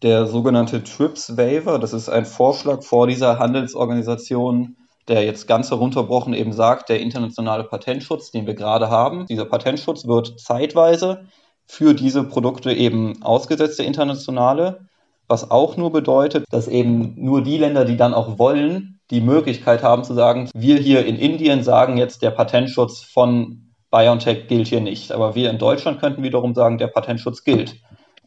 der 0.03 0.27
sogenannte 0.27 0.83
TRIPS 0.83 1.37
Waiver, 1.37 1.79
das 1.79 1.93
ist 1.93 2.09
ein 2.09 2.27
Vorschlag 2.27 2.83
vor 2.83 3.07
dieser 3.07 3.39
Handelsorganisation, 3.39 4.77
der 5.09 5.25
jetzt 5.25 5.47
ganz 5.47 5.71
herunterbrochen 5.71 6.35
eben 6.35 6.53
sagt, 6.53 6.89
der 6.89 7.01
internationale 7.01 7.65
Patentschutz, 7.65 8.31
den 8.31 8.47
wir 8.47 8.55
gerade 8.55 8.91
haben, 8.91 9.27
dieser 9.27 9.45
Patentschutz 9.45 10.07
wird 10.07 10.39
zeitweise 10.41 11.27
für 11.67 11.95
diese 11.95 12.25
Produkte 12.25 12.73
eben 12.73 13.23
ausgesetzt, 13.23 13.79
der 13.79 13.87
internationale, 13.87 14.87
was 15.29 15.51
auch 15.51 15.77
nur 15.77 15.93
bedeutet, 15.93 16.45
dass 16.51 16.69
eben 16.69 17.15
nur 17.17 17.43
die 17.43 17.59
Länder, 17.59 17.85
die 17.85 17.97
dann 17.97 18.15
auch 18.15 18.39
wollen, 18.39 19.01
die 19.11 19.21
Möglichkeit 19.21 19.83
haben 19.83 20.05
zu 20.05 20.15
sagen, 20.15 20.51
wir 20.55 20.79
hier 20.79 21.07
in 21.07 21.17
Indien 21.17 21.63
sagen 21.63 21.97
jetzt, 21.97 22.23
der 22.23 22.31
Patentschutz 22.31 23.01
von 23.03 23.73
BioNTech 23.91 24.49
gilt 24.49 24.69
hier 24.69 24.81
nicht. 24.81 25.13
Aber 25.13 25.35
wir 25.35 25.51
in 25.51 25.59
Deutschland 25.59 26.01
könnten 26.01 26.23
wiederum 26.23 26.55
sagen, 26.55 26.79
der 26.79 26.89
Patentschutz 26.89 27.45
gilt. 27.45 27.77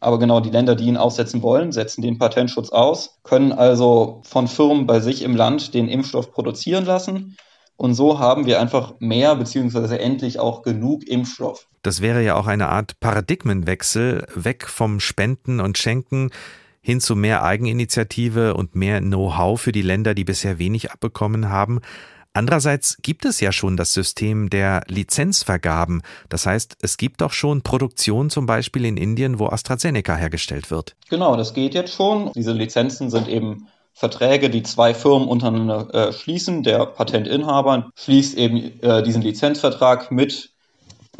Aber 0.00 0.18
genau 0.18 0.40
die 0.40 0.50
Länder, 0.50 0.74
die 0.74 0.86
ihn 0.86 0.96
aussetzen 0.96 1.42
wollen, 1.42 1.72
setzen 1.72 2.02
den 2.02 2.18
Patentschutz 2.18 2.70
aus, 2.70 3.18
können 3.22 3.52
also 3.52 4.22
von 4.24 4.48
Firmen 4.48 4.86
bei 4.86 5.00
sich 5.00 5.22
im 5.22 5.36
Land 5.36 5.74
den 5.74 5.88
Impfstoff 5.88 6.32
produzieren 6.32 6.86
lassen. 6.86 7.36
Und 7.76 7.94
so 7.94 8.18
haben 8.18 8.46
wir 8.46 8.60
einfach 8.60 8.94
mehr 8.98 9.36
beziehungsweise 9.36 9.98
endlich 9.98 10.38
auch 10.38 10.62
genug 10.62 11.06
Impfstoff. 11.06 11.66
Das 11.82 12.02
wäre 12.02 12.22
ja 12.22 12.36
auch 12.36 12.46
eine 12.46 12.68
Art 12.68 13.00
Paradigmenwechsel, 13.00 14.26
weg 14.34 14.66
vom 14.68 15.00
Spenden 15.00 15.60
und 15.60 15.78
Schenken 15.78 16.30
hin 16.82 17.00
zu 17.00 17.14
mehr 17.14 17.42
Eigeninitiative 17.42 18.54
und 18.54 18.74
mehr 18.74 19.00
Know-how 19.00 19.60
für 19.60 19.72
die 19.72 19.82
Länder, 19.82 20.14
die 20.14 20.24
bisher 20.24 20.58
wenig 20.58 20.90
abbekommen 20.90 21.48
haben. 21.50 21.80
Andererseits 22.32 22.96
gibt 23.02 23.24
es 23.24 23.40
ja 23.40 23.50
schon 23.50 23.76
das 23.76 23.92
System 23.92 24.50
der 24.50 24.82
Lizenzvergaben. 24.86 26.02
Das 26.28 26.46
heißt, 26.46 26.76
es 26.80 26.96
gibt 26.96 27.20
doch 27.20 27.32
schon 27.32 27.62
Produktion 27.62 28.30
zum 28.30 28.46
Beispiel 28.46 28.84
in 28.84 28.96
Indien, 28.96 29.38
wo 29.40 29.48
AstraZeneca 29.48 30.14
hergestellt 30.14 30.70
wird. 30.70 30.94
Genau, 31.08 31.36
das 31.36 31.54
geht 31.54 31.74
jetzt 31.74 31.92
schon. 31.92 32.32
Diese 32.34 32.52
Lizenzen 32.52 33.10
sind 33.10 33.26
eben 33.28 33.66
Verträge, 33.92 34.48
die 34.48 34.62
zwei 34.62 34.94
Firmen 34.94 35.28
untereinander 35.28 35.92
äh, 35.92 36.12
schließen. 36.12 36.62
Der 36.62 36.86
Patentinhaber 36.86 37.90
schließt 37.96 38.38
eben 38.38 38.80
äh, 38.80 39.02
diesen 39.02 39.22
Lizenzvertrag 39.22 40.12
mit 40.12 40.50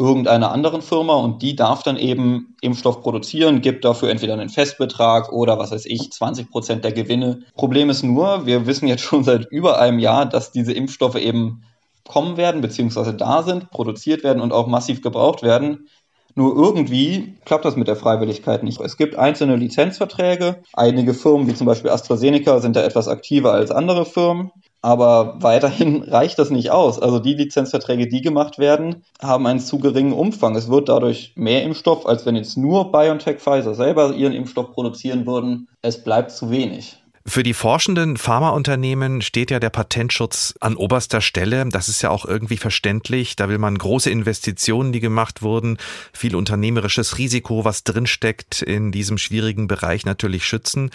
irgendeiner 0.00 0.50
anderen 0.50 0.80
Firma 0.80 1.14
und 1.14 1.42
die 1.42 1.54
darf 1.54 1.82
dann 1.82 1.96
eben 1.96 2.56
Impfstoff 2.62 3.02
produzieren, 3.02 3.60
gibt 3.60 3.84
dafür 3.84 4.08
entweder 4.08 4.32
einen 4.32 4.48
Festbetrag 4.48 5.30
oder 5.30 5.58
was 5.58 5.70
weiß 5.70 5.84
ich, 5.84 6.10
20 6.10 6.50
Prozent 6.50 6.84
der 6.84 6.92
Gewinne. 6.92 7.40
Problem 7.54 7.90
ist 7.90 8.02
nur, 8.02 8.46
wir 8.46 8.66
wissen 8.66 8.88
jetzt 8.88 9.02
schon 9.02 9.22
seit 9.22 9.46
über 9.50 9.78
einem 9.78 9.98
Jahr, 9.98 10.26
dass 10.26 10.52
diese 10.52 10.72
Impfstoffe 10.72 11.16
eben 11.16 11.62
kommen 12.08 12.38
werden, 12.38 12.62
beziehungsweise 12.62 13.14
da 13.14 13.42
sind, 13.42 13.70
produziert 13.70 14.24
werden 14.24 14.40
und 14.40 14.52
auch 14.52 14.66
massiv 14.66 15.02
gebraucht 15.02 15.42
werden. 15.42 15.88
Nur 16.34 16.56
irgendwie 16.56 17.36
klappt 17.44 17.64
das 17.64 17.76
mit 17.76 17.86
der 17.88 17.96
Freiwilligkeit 17.96 18.62
nicht. 18.62 18.80
Es 18.80 18.96
gibt 18.96 19.16
einzelne 19.16 19.56
Lizenzverträge. 19.56 20.62
Einige 20.72 21.12
Firmen, 21.12 21.46
wie 21.46 21.54
zum 21.54 21.66
Beispiel 21.66 21.90
AstraZeneca, 21.90 22.60
sind 22.60 22.76
da 22.76 22.82
etwas 22.82 23.08
aktiver 23.08 23.52
als 23.52 23.70
andere 23.70 24.06
Firmen. 24.06 24.50
Aber 24.82 25.36
weiterhin 25.40 26.02
reicht 26.08 26.38
das 26.38 26.50
nicht 26.50 26.70
aus. 26.70 26.98
Also 26.98 27.18
die 27.18 27.34
Lizenzverträge, 27.34 28.08
die 28.08 28.22
gemacht 28.22 28.58
werden, 28.58 29.04
haben 29.20 29.46
einen 29.46 29.60
zu 29.60 29.78
geringen 29.78 30.12
Umfang. 30.12 30.56
Es 30.56 30.68
wird 30.68 30.88
dadurch 30.88 31.32
mehr 31.36 31.62
Impfstoff, 31.62 32.06
als 32.06 32.26
wenn 32.26 32.36
jetzt 32.36 32.56
nur 32.56 32.90
BioNTech 32.92 33.38
Pfizer 33.38 33.74
selber 33.74 34.14
ihren 34.14 34.32
Impfstoff 34.32 34.72
produzieren 34.72 35.26
würden. 35.26 35.68
Es 35.82 36.02
bleibt 36.02 36.30
zu 36.30 36.50
wenig. 36.50 36.96
Für 37.26 37.42
die 37.42 37.52
forschenden 37.52 38.16
Pharmaunternehmen 38.16 39.20
steht 39.20 39.50
ja 39.50 39.60
der 39.60 39.68
Patentschutz 39.68 40.54
an 40.60 40.74
oberster 40.74 41.20
Stelle. 41.20 41.66
Das 41.68 41.90
ist 41.90 42.00
ja 42.00 42.08
auch 42.08 42.24
irgendwie 42.24 42.56
verständlich. 42.56 43.36
Da 43.36 43.50
will 43.50 43.58
man 43.58 43.76
große 43.76 44.10
Investitionen, 44.10 44.90
die 44.90 45.00
gemacht 45.00 45.42
wurden, 45.42 45.76
viel 46.14 46.34
unternehmerisches 46.34 47.18
Risiko, 47.18 47.64
was 47.64 47.84
drinsteckt, 47.84 48.62
in 48.62 48.90
diesem 48.90 49.18
schwierigen 49.18 49.68
Bereich 49.68 50.06
natürlich 50.06 50.46
schützen. 50.46 50.90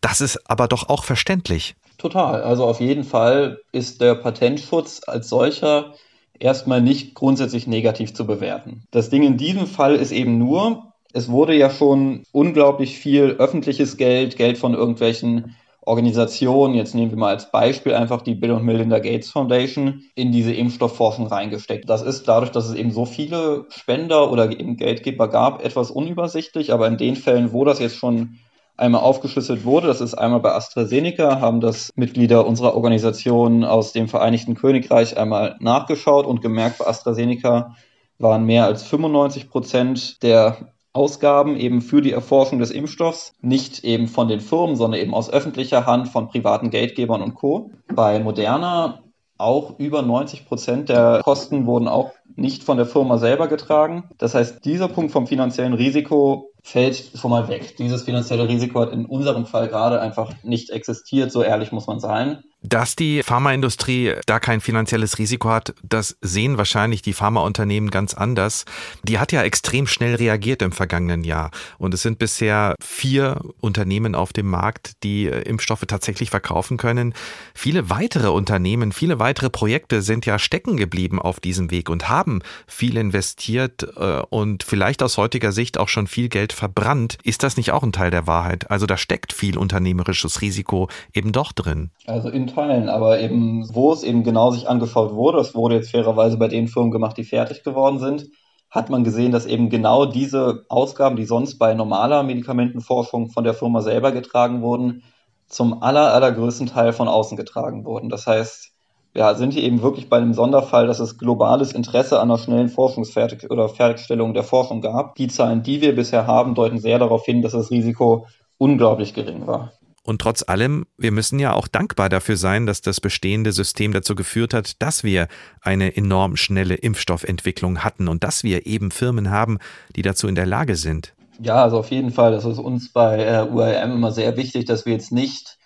Das 0.00 0.20
ist 0.20 0.48
aber 0.48 0.68
doch 0.68 0.88
auch 0.88 1.02
verständlich. 1.02 1.74
Total. 2.06 2.42
Also 2.42 2.64
auf 2.64 2.78
jeden 2.78 3.02
Fall 3.02 3.58
ist 3.72 4.00
der 4.00 4.14
Patentschutz 4.14 5.00
als 5.08 5.28
solcher 5.28 5.94
erstmal 6.38 6.80
nicht 6.80 7.16
grundsätzlich 7.16 7.66
negativ 7.66 8.14
zu 8.14 8.28
bewerten. 8.28 8.84
Das 8.92 9.10
Ding 9.10 9.24
in 9.24 9.36
diesem 9.36 9.66
Fall 9.66 9.96
ist 9.96 10.12
eben 10.12 10.38
nur, 10.38 10.92
es 11.12 11.28
wurde 11.28 11.56
ja 11.56 11.68
schon 11.68 12.22
unglaublich 12.30 12.96
viel 12.96 13.34
öffentliches 13.40 13.96
Geld, 13.96 14.36
Geld 14.36 14.56
von 14.56 14.74
irgendwelchen 14.74 15.56
Organisationen, 15.80 16.74
jetzt 16.74 16.94
nehmen 16.94 17.10
wir 17.10 17.18
mal 17.18 17.30
als 17.30 17.50
Beispiel 17.50 17.94
einfach 17.94 18.22
die 18.22 18.36
Bill 18.36 18.52
und 18.52 18.64
Melinda 18.64 19.00
Gates 19.00 19.32
Foundation, 19.32 20.04
in 20.14 20.30
diese 20.30 20.52
Impfstoffforschung 20.52 21.26
reingesteckt. 21.26 21.90
Das 21.90 22.02
ist 22.02 22.28
dadurch, 22.28 22.52
dass 22.52 22.68
es 22.68 22.76
eben 22.76 22.92
so 22.92 23.04
viele 23.04 23.66
Spender 23.70 24.30
oder 24.30 24.52
eben 24.52 24.76
Geldgeber 24.76 25.26
gab, 25.26 25.64
etwas 25.64 25.90
unübersichtlich, 25.90 26.72
aber 26.72 26.86
in 26.86 26.98
den 26.98 27.16
Fällen, 27.16 27.52
wo 27.52 27.64
das 27.64 27.80
jetzt 27.80 27.96
schon 27.96 28.38
einmal 28.76 29.02
aufgeschlüsselt 29.02 29.64
wurde. 29.64 29.86
Das 29.86 30.00
ist 30.00 30.14
einmal 30.14 30.40
bei 30.40 30.52
AstraZeneca, 30.52 31.40
haben 31.40 31.60
das 31.60 31.92
Mitglieder 31.96 32.46
unserer 32.46 32.74
Organisation 32.74 33.64
aus 33.64 33.92
dem 33.92 34.08
Vereinigten 34.08 34.54
Königreich 34.54 35.16
einmal 35.16 35.56
nachgeschaut 35.60 36.26
und 36.26 36.42
gemerkt, 36.42 36.78
bei 36.78 36.86
AstraZeneca 36.86 37.76
waren 38.18 38.44
mehr 38.44 38.64
als 38.64 38.82
95 38.84 39.50
Prozent 39.50 40.22
der 40.22 40.56
Ausgaben 40.92 41.56
eben 41.56 41.82
für 41.82 42.00
die 42.00 42.12
Erforschung 42.12 42.58
des 42.58 42.70
Impfstoffs, 42.70 43.34
nicht 43.42 43.84
eben 43.84 44.08
von 44.08 44.28
den 44.28 44.40
Firmen, 44.40 44.76
sondern 44.76 44.98
eben 45.00 45.12
aus 45.12 45.28
öffentlicher 45.28 45.84
Hand 45.84 46.08
von 46.08 46.28
privaten 46.28 46.70
Geldgebern 46.70 47.20
und 47.20 47.34
Co. 47.34 47.70
Bei 47.94 48.18
Moderna 48.18 49.00
auch 49.38 49.78
über 49.78 50.00
90 50.00 50.46
Prozent 50.46 50.88
der 50.88 51.20
Kosten 51.22 51.66
wurden 51.66 51.88
auch 51.88 52.12
nicht 52.36 52.64
von 52.64 52.78
der 52.78 52.86
Firma 52.86 53.18
selber 53.18 53.48
getragen. 53.48 54.04
Das 54.16 54.34
heißt, 54.34 54.64
dieser 54.64 54.88
Punkt 54.88 55.12
vom 55.12 55.26
finanziellen 55.26 55.74
Risiko 55.74 56.50
fällt 56.66 57.12
schon 57.14 57.30
mal 57.30 57.46
weg. 57.46 57.76
Dieses 57.76 58.02
finanzielle 58.02 58.48
Risiko 58.48 58.80
hat 58.80 58.92
in 58.92 59.06
unserem 59.06 59.46
Fall 59.46 59.68
gerade 59.68 60.00
einfach 60.00 60.32
nicht 60.42 60.70
existiert, 60.70 61.30
so 61.30 61.44
ehrlich 61.44 61.70
muss 61.70 61.86
man 61.86 62.00
sein. 62.00 62.42
Dass 62.68 62.96
die 62.96 63.22
Pharmaindustrie 63.22 64.14
da 64.26 64.40
kein 64.40 64.60
finanzielles 64.60 65.18
Risiko 65.18 65.50
hat, 65.50 65.74
das 65.84 66.16
sehen 66.20 66.58
wahrscheinlich 66.58 67.00
die 67.00 67.12
Pharmaunternehmen 67.12 67.90
ganz 67.92 68.12
anders. 68.12 68.64
Die 69.04 69.20
hat 69.20 69.30
ja 69.30 69.42
extrem 69.42 69.86
schnell 69.86 70.16
reagiert 70.16 70.62
im 70.62 70.72
vergangenen 70.72 71.22
Jahr. 71.22 71.52
Und 71.78 71.94
es 71.94 72.02
sind 72.02 72.18
bisher 72.18 72.74
vier 72.82 73.40
Unternehmen 73.60 74.16
auf 74.16 74.32
dem 74.32 74.48
Markt, 74.48 75.04
die 75.04 75.26
äh, 75.26 75.42
Impfstoffe 75.42 75.84
tatsächlich 75.86 76.30
verkaufen 76.30 76.76
können. 76.76 77.14
Viele 77.54 77.88
weitere 77.88 78.30
Unternehmen, 78.30 78.90
viele 78.90 79.20
weitere 79.20 79.48
Projekte 79.48 80.02
sind 80.02 80.26
ja 80.26 80.40
stecken 80.40 80.76
geblieben 80.76 81.20
auf 81.22 81.38
diesem 81.38 81.70
Weg 81.70 81.88
und 81.88 82.08
haben 82.08 82.40
viel 82.66 82.96
investiert 82.96 83.86
äh, 83.96 84.22
und 84.30 84.64
vielleicht 84.64 85.04
aus 85.04 85.18
heutiger 85.18 85.52
Sicht 85.52 85.78
auch 85.78 85.88
schon 85.88 86.08
viel 86.08 86.28
Geld 86.28 86.52
verbrannt. 86.52 87.18
Ist 87.22 87.44
das 87.44 87.56
nicht 87.56 87.70
auch 87.70 87.84
ein 87.84 87.92
Teil 87.92 88.10
der 88.10 88.26
Wahrheit? 88.26 88.72
Also 88.72 88.86
da 88.86 88.96
steckt 88.96 89.32
viel 89.32 89.56
unternehmerisches 89.56 90.40
Risiko 90.40 90.88
eben 91.12 91.30
doch 91.30 91.52
drin. 91.52 91.90
Also 92.06 92.28
in 92.28 92.55
Teilen, 92.56 92.88
aber 92.88 93.20
eben, 93.20 93.68
wo 93.74 93.92
es 93.92 94.02
eben 94.02 94.24
genau 94.24 94.50
sich 94.50 94.68
angeschaut 94.68 95.14
wurde, 95.14 95.38
das 95.38 95.54
wurde 95.54 95.76
jetzt 95.76 95.90
fairerweise 95.90 96.36
bei 96.36 96.48
den 96.48 96.68
Firmen 96.68 96.90
gemacht, 96.90 97.16
die 97.16 97.24
fertig 97.24 97.62
geworden 97.62 97.98
sind, 97.98 98.26
hat 98.70 98.90
man 98.90 99.04
gesehen, 99.04 99.32
dass 99.32 99.46
eben 99.46 99.70
genau 99.70 100.06
diese 100.06 100.64
Ausgaben, 100.68 101.16
die 101.16 101.24
sonst 101.24 101.58
bei 101.58 101.74
normaler 101.74 102.22
Medikamentenforschung 102.22 103.28
von 103.30 103.44
der 103.44 103.54
Firma 103.54 103.80
selber 103.80 104.12
getragen 104.12 104.62
wurden, 104.62 105.02
zum 105.46 105.82
aller, 105.82 106.12
allergrößten 106.12 106.66
Teil 106.66 106.92
von 106.92 107.08
außen 107.08 107.36
getragen 107.36 107.84
wurden. 107.84 108.08
Das 108.08 108.26
heißt, 108.26 108.72
ja, 109.14 109.34
sind 109.34 109.52
hier 109.52 109.62
eben 109.62 109.82
wirklich 109.82 110.08
bei 110.08 110.16
einem 110.16 110.34
Sonderfall, 110.34 110.86
dass 110.86 110.98
es 110.98 111.16
globales 111.16 111.72
Interesse 111.72 112.20
an 112.20 112.30
einer 112.30 112.38
schnellen 112.38 112.68
Forschungsfertig 112.68 113.50
oder 113.50 113.68
Fertigstellung 113.68 114.34
der 114.34 114.42
Forschung 114.42 114.80
gab. 114.80 115.14
Die 115.14 115.28
Zahlen, 115.28 115.62
die 115.62 115.80
wir 115.80 115.94
bisher 115.94 116.26
haben, 116.26 116.54
deuten 116.54 116.78
sehr 116.78 116.98
darauf 116.98 117.24
hin, 117.24 117.40
dass 117.42 117.52
das 117.52 117.70
Risiko 117.70 118.26
unglaublich 118.58 119.14
gering 119.14 119.46
war. 119.46 119.72
Und 120.06 120.20
trotz 120.20 120.44
allem, 120.46 120.86
wir 120.96 121.10
müssen 121.10 121.40
ja 121.40 121.52
auch 121.52 121.66
dankbar 121.66 122.08
dafür 122.08 122.36
sein, 122.36 122.64
dass 122.64 122.80
das 122.80 123.00
bestehende 123.00 123.50
System 123.50 123.92
dazu 123.92 124.14
geführt 124.14 124.54
hat, 124.54 124.80
dass 124.80 125.02
wir 125.02 125.26
eine 125.60 125.96
enorm 125.96 126.36
schnelle 126.36 126.76
Impfstoffentwicklung 126.76 127.82
hatten 127.82 128.06
und 128.06 128.22
dass 128.22 128.44
wir 128.44 128.66
eben 128.66 128.92
Firmen 128.92 129.30
haben, 129.30 129.58
die 129.96 130.02
dazu 130.02 130.28
in 130.28 130.36
der 130.36 130.46
Lage 130.46 130.76
sind. 130.76 131.12
Ja, 131.42 131.56
also 131.56 131.78
auf 131.78 131.90
jeden 131.90 132.12
Fall. 132.12 132.30
Das 132.30 132.44
ist 132.44 132.58
uns 132.58 132.92
bei 132.92 133.18
äh, 133.18 133.42
URM 133.42 133.96
immer 133.96 134.12
sehr 134.12 134.36
wichtig, 134.36 134.66
dass 134.66 134.86
wir 134.86 134.92
jetzt 134.92 135.10
nicht 135.10 135.58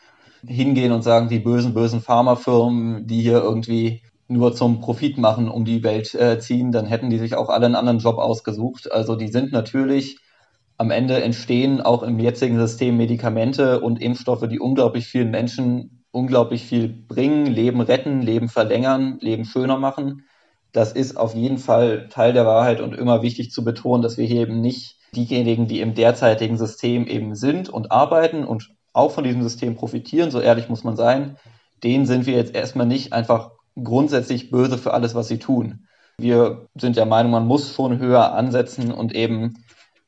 hingehen 0.46 0.92
und 0.92 1.02
sagen, 1.02 1.28
die 1.28 1.38
bösen, 1.38 1.74
bösen 1.74 2.00
Pharmafirmen, 2.00 3.06
die 3.06 3.20
hier 3.20 3.42
irgendwie 3.42 4.00
nur 4.26 4.54
zum 4.54 4.80
Profit 4.80 5.18
machen, 5.18 5.50
um 5.50 5.66
die 5.66 5.82
Welt 5.82 6.14
äh, 6.14 6.38
ziehen, 6.38 6.72
dann 6.72 6.86
hätten 6.86 7.10
die 7.10 7.18
sich 7.18 7.34
auch 7.34 7.50
alle 7.50 7.66
einen 7.66 7.74
anderen 7.74 7.98
Job 7.98 8.16
ausgesucht. 8.16 8.90
Also 8.90 9.16
die 9.16 9.28
sind 9.28 9.52
natürlich 9.52 10.16
am 10.80 10.90
Ende 10.90 11.22
entstehen 11.22 11.82
auch 11.82 12.02
im 12.02 12.18
jetzigen 12.18 12.58
System 12.58 12.96
Medikamente 12.96 13.80
und 13.80 14.00
Impfstoffe, 14.00 14.48
die 14.48 14.58
unglaublich 14.58 15.06
vielen 15.06 15.30
Menschen 15.30 16.06
unglaublich 16.10 16.64
viel 16.64 16.88
bringen, 16.88 17.44
Leben 17.44 17.82
retten, 17.82 18.22
Leben 18.22 18.48
verlängern, 18.48 19.18
Leben 19.20 19.44
schöner 19.44 19.76
machen. 19.76 20.24
Das 20.72 20.92
ist 20.92 21.18
auf 21.18 21.34
jeden 21.34 21.58
Fall 21.58 22.08
Teil 22.08 22.32
der 22.32 22.46
Wahrheit 22.46 22.80
und 22.80 22.94
immer 22.94 23.20
wichtig 23.20 23.50
zu 23.50 23.62
betonen, 23.62 24.02
dass 24.02 24.16
wir 24.16 24.24
hier 24.24 24.40
eben 24.40 24.62
nicht 24.62 24.96
diejenigen, 25.14 25.66
die 25.66 25.80
im 25.80 25.94
derzeitigen 25.94 26.56
System 26.56 27.06
eben 27.06 27.34
sind 27.34 27.68
und 27.68 27.92
arbeiten 27.92 28.44
und 28.44 28.70
auch 28.94 29.10
von 29.10 29.24
diesem 29.24 29.42
System 29.42 29.74
profitieren, 29.74 30.30
so 30.30 30.40
ehrlich 30.40 30.70
muss 30.70 30.82
man 30.82 30.96
sein, 30.96 31.36
denen 31.84 32.06
sind 32.06 32.24
wir 32.24 32.36
jetzt 32.36 32.54
erstmal 32.54 32.86
nicht 32.86 33.12
einfach 33.12 33.50
grundsätzlich 33.76 34.50
böse 34.50 34.78
für 34.78 34.94
alles, 34.94 35.14
was 35.14 35.28
sie 35.28 35.38
tun. 35.38 35.86
Wir 36.16 36.68
sind 36.74 36.96
der 36.96 37.06
Meinung, 37.06 37.32
man 37.32 37.46
muss 37.46 37.74
schon 37.74 37.98
höher 37.98 38.32
ansetzen 38.32 38.92
und 38.92 39.14
eben 39.14 39.58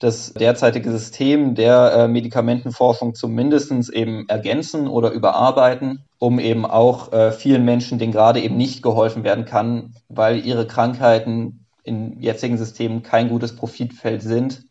das 0.03 0.35
derzeitige 0.35 0.91
System 0.91 1.55
der 1.55 1.93
äh, 1.93 2.09
Medikamentenforschung 2.09 3.15
zumindest 3.15 3.71
eben 3.93 4.29
ergänzen 4.29 4.89
oder 4.89 5.13
überarbeiten, 5.13 6.05
um 6.19 6.41
eben 6.41 6.67
auch 6.67 7.13
äh, 7.13 7.31
vielen 7.31 7.65
Menschen, 7.65 8.01
denen 8.01 8.11
gerade 8.11 8.41
eben 8.41 8.57
nicht 8.57 8.83
geholfen 8.83 9.23
werden 9.23 9.45
kann, 9.45 9.95
weil 10.09 10.45
ihre 10.45 10.67
Krankheiten 10.67 11.67
in 11.85 12.21
jetzigen 12.21 12.59
Systemen 12.59 13.05
kein 13.05 13.29
gutes 13.29 13.55
Profitfeld 13.55 14.23
sind, 14.23 14.65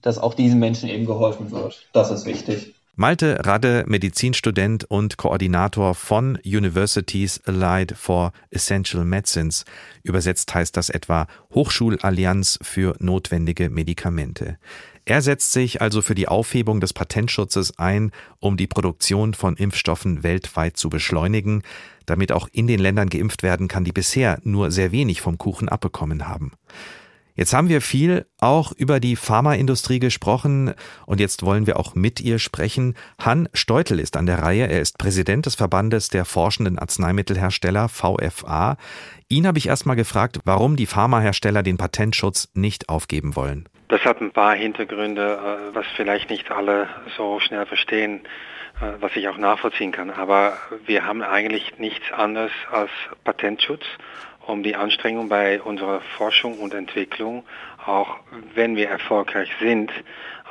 dass 0.00 0.18
auch 0.18 0.32
diesen 0.32 0.58
Menschen 0.58 0.88
eben 0.88 1.04
geholfen 1.04 1.50
wird. 1.50 1.86
Das 1.92 2.10
ist 2.10 2.24
wichtig. 2.24 2.74
Malte 3.00 3.46
Radde, 3.46 3.84
Medizinstudent 3.86 4.82
und 4.82 5.18
Koordinator 5.18 5.94
von 5.94 6.36
Universities 6.44 7.40
Allied 7.44 7.96
for 7.96 8.32
Essential 8.50 9.04
Medicines. 9.04 9.64
Übersetzt 10.02 10.52
heißt 10.52 10.76
das 10.76 10.90
etwa 10.90 11.28
Hochschulallianz 11.54 12.58
für 12.60 12.96
notwendige 12.98 13.70
Medikamente. 13.70 14.58
Er 15.04 15.22
setzt 15.22 15.52
sich 15.52 15.80
also 15.80 16.02
für 16.02 16.16
die 16.16 16.26
Aufhebung 16.26 16.80
des 16.80 16.92
Patentschutzes 16.92 17.78
ein, 17.78 18.10
um 18.40 18.56
die 18.56 18.66
Produktion 18.66 19.32
von 19.32 19.54
Impfstoffen 19.54 20.24
weltweit 20.24 20.76
zu 20.76 20.90
beschleunigen, 20.90 21.62
damit 22.04 22.32
auch 22.32 22.48
in 22.50 22.66
den 22.66 22.80
Ländern 22.80 23.10
geimpft 23.10 23.44
werden 23.44 23.68
kann, 23.68 23.84
die 23.84 23.92
bisher 23.92 24.40
nur 24.42 24.72
sehr 24.72 24.90
wenig 24.90 25.20
vom 25.20 25.38
Kuchen 25.38 25.68
abbekommen 25.68 26.26
haben. 26.26 26.50
Jetzt 27.38 27.54
haben 27.54 27.68
wir 27.68 27.80
viel 27.80 28.26
auch 28.40 28.72
über 28.72 28.98
die 28.98 29.14
Pharmaindustrie 29.14 30.00
gesprochen 30.00 30.74
und 31.06 31.20
jetzt 31.20 31.44
wollen 31.44 31.68
wir 31.68 31.78
auch 31.78 31.94
mit 31.94 32.20
ihr 32.20 32.40
sprechen. 32.40 32.96
Han 33.24 33.48
Steutel 33.54 34.00
ist 34.00 34.16
an 34.16 34.26
der 34.26 34.42
Reihe. 34.42 34.66
Er 34.66 34.80
ist 34.80 34.98
Präsident 34.98 35.46
des 35.46 35.54
Verbandes 35.54 36.08
der 36.08 36.24
forschenden 36.24 36.80
Arzneimittelhersteller 36.80 37.88
VFA. 37.88 38.76
Ihn 39.28 39.46
habe 39.46 39.58
ich 39.58 39.68
erstmal 39.68 39.94
gefragt, 39.94 40.40
warum 40.46 40.74
die 40.74 40.86
Pharmahersteller 40.86 41.62
den 41.62 41.76
Patentschutz 41.76 42.48
nicht 42.54 42.88
aufgeben 42.88 43.36
wollen. 43.36 43.68
Das 43.86 44.04
hat 44.04 44.20
ein 44.20 44.32
paar 44.32 44.56
Hintergründe, 44.56 45.38
äh, 45.38 45.76
was 45.76 45.86
vielleicht 45.94 46.30
nicht 46.30 46.50
alle 46.50 46.88
so 47.16 47.38
schnell 47.38 47.66
verstehen, 47.66 48.22
äh, 48.80 49.00
was 49.00 49.14
ich 49.14 49.28
auch 49.28 49.38
nachvollziehen 49.38 49.92
kann. 49.92 50.10
Aber 50.10 50.54
wir 50.86 51.06
haben 51.06 51.22
eigentlich 51.22 51.78
nichts 51.78 52.10
anderes 52.10 52.50
als 52.72 52.90
Patentschutz 53.22 53.84
um 54.48 54.62
die 54.62 54.76
Anstrengung 54.76 55.28
bei 55.28 55.60
unserer 55.60 56.00
Forschung 56.16 56.58
und 56.58 56.74
Entwicklung, 56.74 57.44
auch 57.84 58.16
wenn 58.54 58.76
wir 58.76 58.88
erfolgreich 58.88 59.50
sind, 59.60 59.92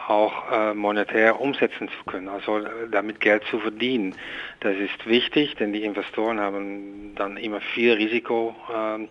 auch 0.07 0.51
äh, 0.51 0.73
monetär 0.73 1.41
umsetzen 1.41 1.89
zu 1.89 2.03
können, 2.05 2.29
also 2.29 2.59
äh, 2.59 2.89
damit 2.89 3.19
Geld 3.19 3.43
zu 3.49 3.59
verdienen. 3.59 4.15
Das 4.61 4.77
ist 4.77 5.05
wichtig, 5.05 5.55
denn 5.55 5.73
die 5.73 5.83
Investoren 5.83 6.39
haben 6.39 7.13
dann 7.15 7.35
immer 7.37 7.59
viel 7.59 7.93
Risiko 7.93 8.55
äh, 8.73 9.07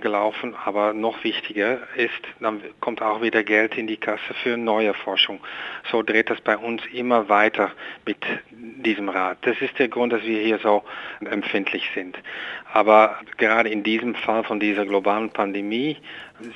gelaufen. 0.00 0.54
Aber 0.64 0.92
noch 0.92 1.24
wichtiger 1.24 1.78
ist, 1.96 2.10
dann 2.40 2.62
kommt 2.80 3.02
auch 3.02 3.22
wieder 3.22 3.44
Geld 3.44 3.76
in 3.76 3.86
die 3.86 3.96
Kasse 3.96 4.34
für 4.42 4.56
neue 4.56 4.94
Forschung. 4.94 5.40
So 5.90 6.02
dreht 6.02 6.30
das 6.30 6.40
bei 6.40 6.56
uns 6.56 6.82
immer 6.92 7.28
weiter 7.28 7.72
mit 8.06 8.18
diesem 8.50 9.08
Rat. 9.08 9.38
Das 9.42 9.60
ist 9.60 9.78
der 9.78 9.88
Grund, 9.88 10.12
dass 10.12 10.22
wir 10.22 10.40
hier 10.40 10.58
so 10.58 10.82
empfindlich 11.20 11.90
sind. 11.94 12.18
Aber 12.72 13.18
gerade 13.36 13.68
in 13.68 13.82
diesem 13.82 14.14
Fall 14.14 14.44
von 14.44 14.58
dieser 14.58 14.86
globalen 14.86 15.30
Pandemie 15.30 15.96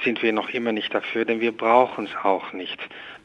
sind 0.04 0.23
wir 0.23 0.32
noch 0.32 0.50
immer 0.50 0.73
nicht 0.73 0.92
dafür, 0.92 1.25
denn 1.25 1.40
wir 1.40 1.52
brauchen 1.52 2.06
es 2.06 2.25
auch 2.25 2.52
nicht. 2.52 2.78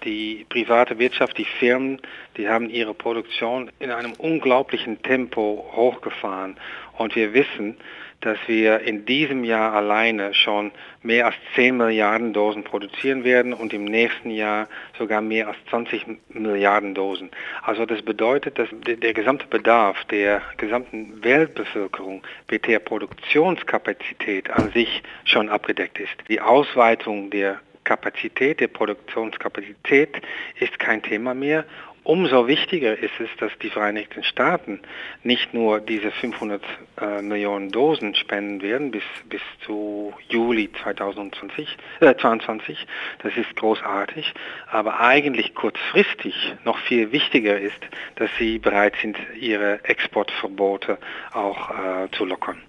Die 0.03 0.45
private 0.49 0.99
Wirtschaft, 0.99 1.37
die 1.37 1.45
Firmen, 1.45 1.99
die 2.37 2.49
haben 2.49 2.69
ihre 2.69 2.93
Produktion 2.93 3.71
in 3.79 3.89
einem 3.89 4.13
unglaublichen 4.13 5.01
Tempo 5.01 5.71
hochgefahren. 5.75 6.57
Und 6.97 7.15
wir 7.15 7.33
wissen, 7.33 7.77
dass 8.25 8.37
wir 8.47 8.79
in 8.79 9.05
diesem 9.05 9.43
Jahr 9.43 9.73
alleine 9.73 10.33
schon 10.33 10.71
mehr 11.01 11.25
als 11.25 11.35
10 11.55 11.77
Milliarden 11.77 12.33
Dosen 12.33 12.63
produzieren 12.63 13.23
werden 13.23 13.53
und 13.53 13.73
im 13.73 13.85
nächsten 13.85 14.29
Jahr 14.29 14.67
sogar 14.97 15.21
mehr 15.21 15.49
als 15.49 15.57
20 15.69 16.05
Milliarden 16.29 16.95
Dosen. 16.95 17.29
Also 17.61 17.85
das 17.85 18.01
bedeutet, 18.01 18.57
dass 18.57 18.69
der 18.71 19.13
gesamte 19.13 19.47
Bedarf 19.47 20.03
der 20.05 20.41
gesamten 20.57 21.23
Weltbevölkerung 21.23 22.23
mit 22.49 22.67
der 22.67 22.79
Produktionskapazität 22.79 24.49
an 24.49 24.71
sich 24.71 25.03
schon 25.25 25.49
abgedeckt 25.49 25.99
ist. 25.99 26.13
Die 26.29 26.39
Ausweitung 26.39 27.29
der 27.29 27.59
Kapazität, 27.83 28.61
der 28.61 28.67
Produktionskapazität 28.69 30.21
ist 30.59 30.79
kein 30.79 31.03
Thema 31.03 31.33
mehr 31.33 31.65
Umso 32.05 32.47
wichtiger 32.47 32.97
ist 32.97 33.17
es, 33.19 33.29
dass 33.39 33.51
die 33.61 33.69
Vereinigten 33.69 34.23
Staaten 34.23 34.81
nicht 35.23 35.53
nur 35.53 35.79
diese 35.79 36.11
500 36.11 36.61
äh, 36.99 37.21
Millionen 37.21 37.71
Dosen 37.71 38.13
spenden 38.15 38.61
werden 38.61 38.91
bis, 38.91 39.03
bis 39.29 39.41
zu 39.65 40.13
Juli 40.27 40.69
2020, 40.83 41.77
äh, 42.01 42.13
22. 42.15 42.85
Das 43.19 43.37
ist 43.37 43.55
großartig. 43.55 44.33
Aber 44.69 44.99
eigentlich 44.99 45.55
kurzfristig 45.55 46.35
noch 46.65 46.77
viel 46.79 47.13
wichtiger 47.13 47.57
ist, 47.57 47.79
dass 48.15 48.29
sie 48.37 48.59
bereit 48.59 48.95
sind, 49.01 49.17
ihre 49.39 49.81
Exportverbote 49.85 50.97
auch 51.31 51.71
äh, 51.71 52.11
zu 52.11 52.25
lockern. 52.25 52.61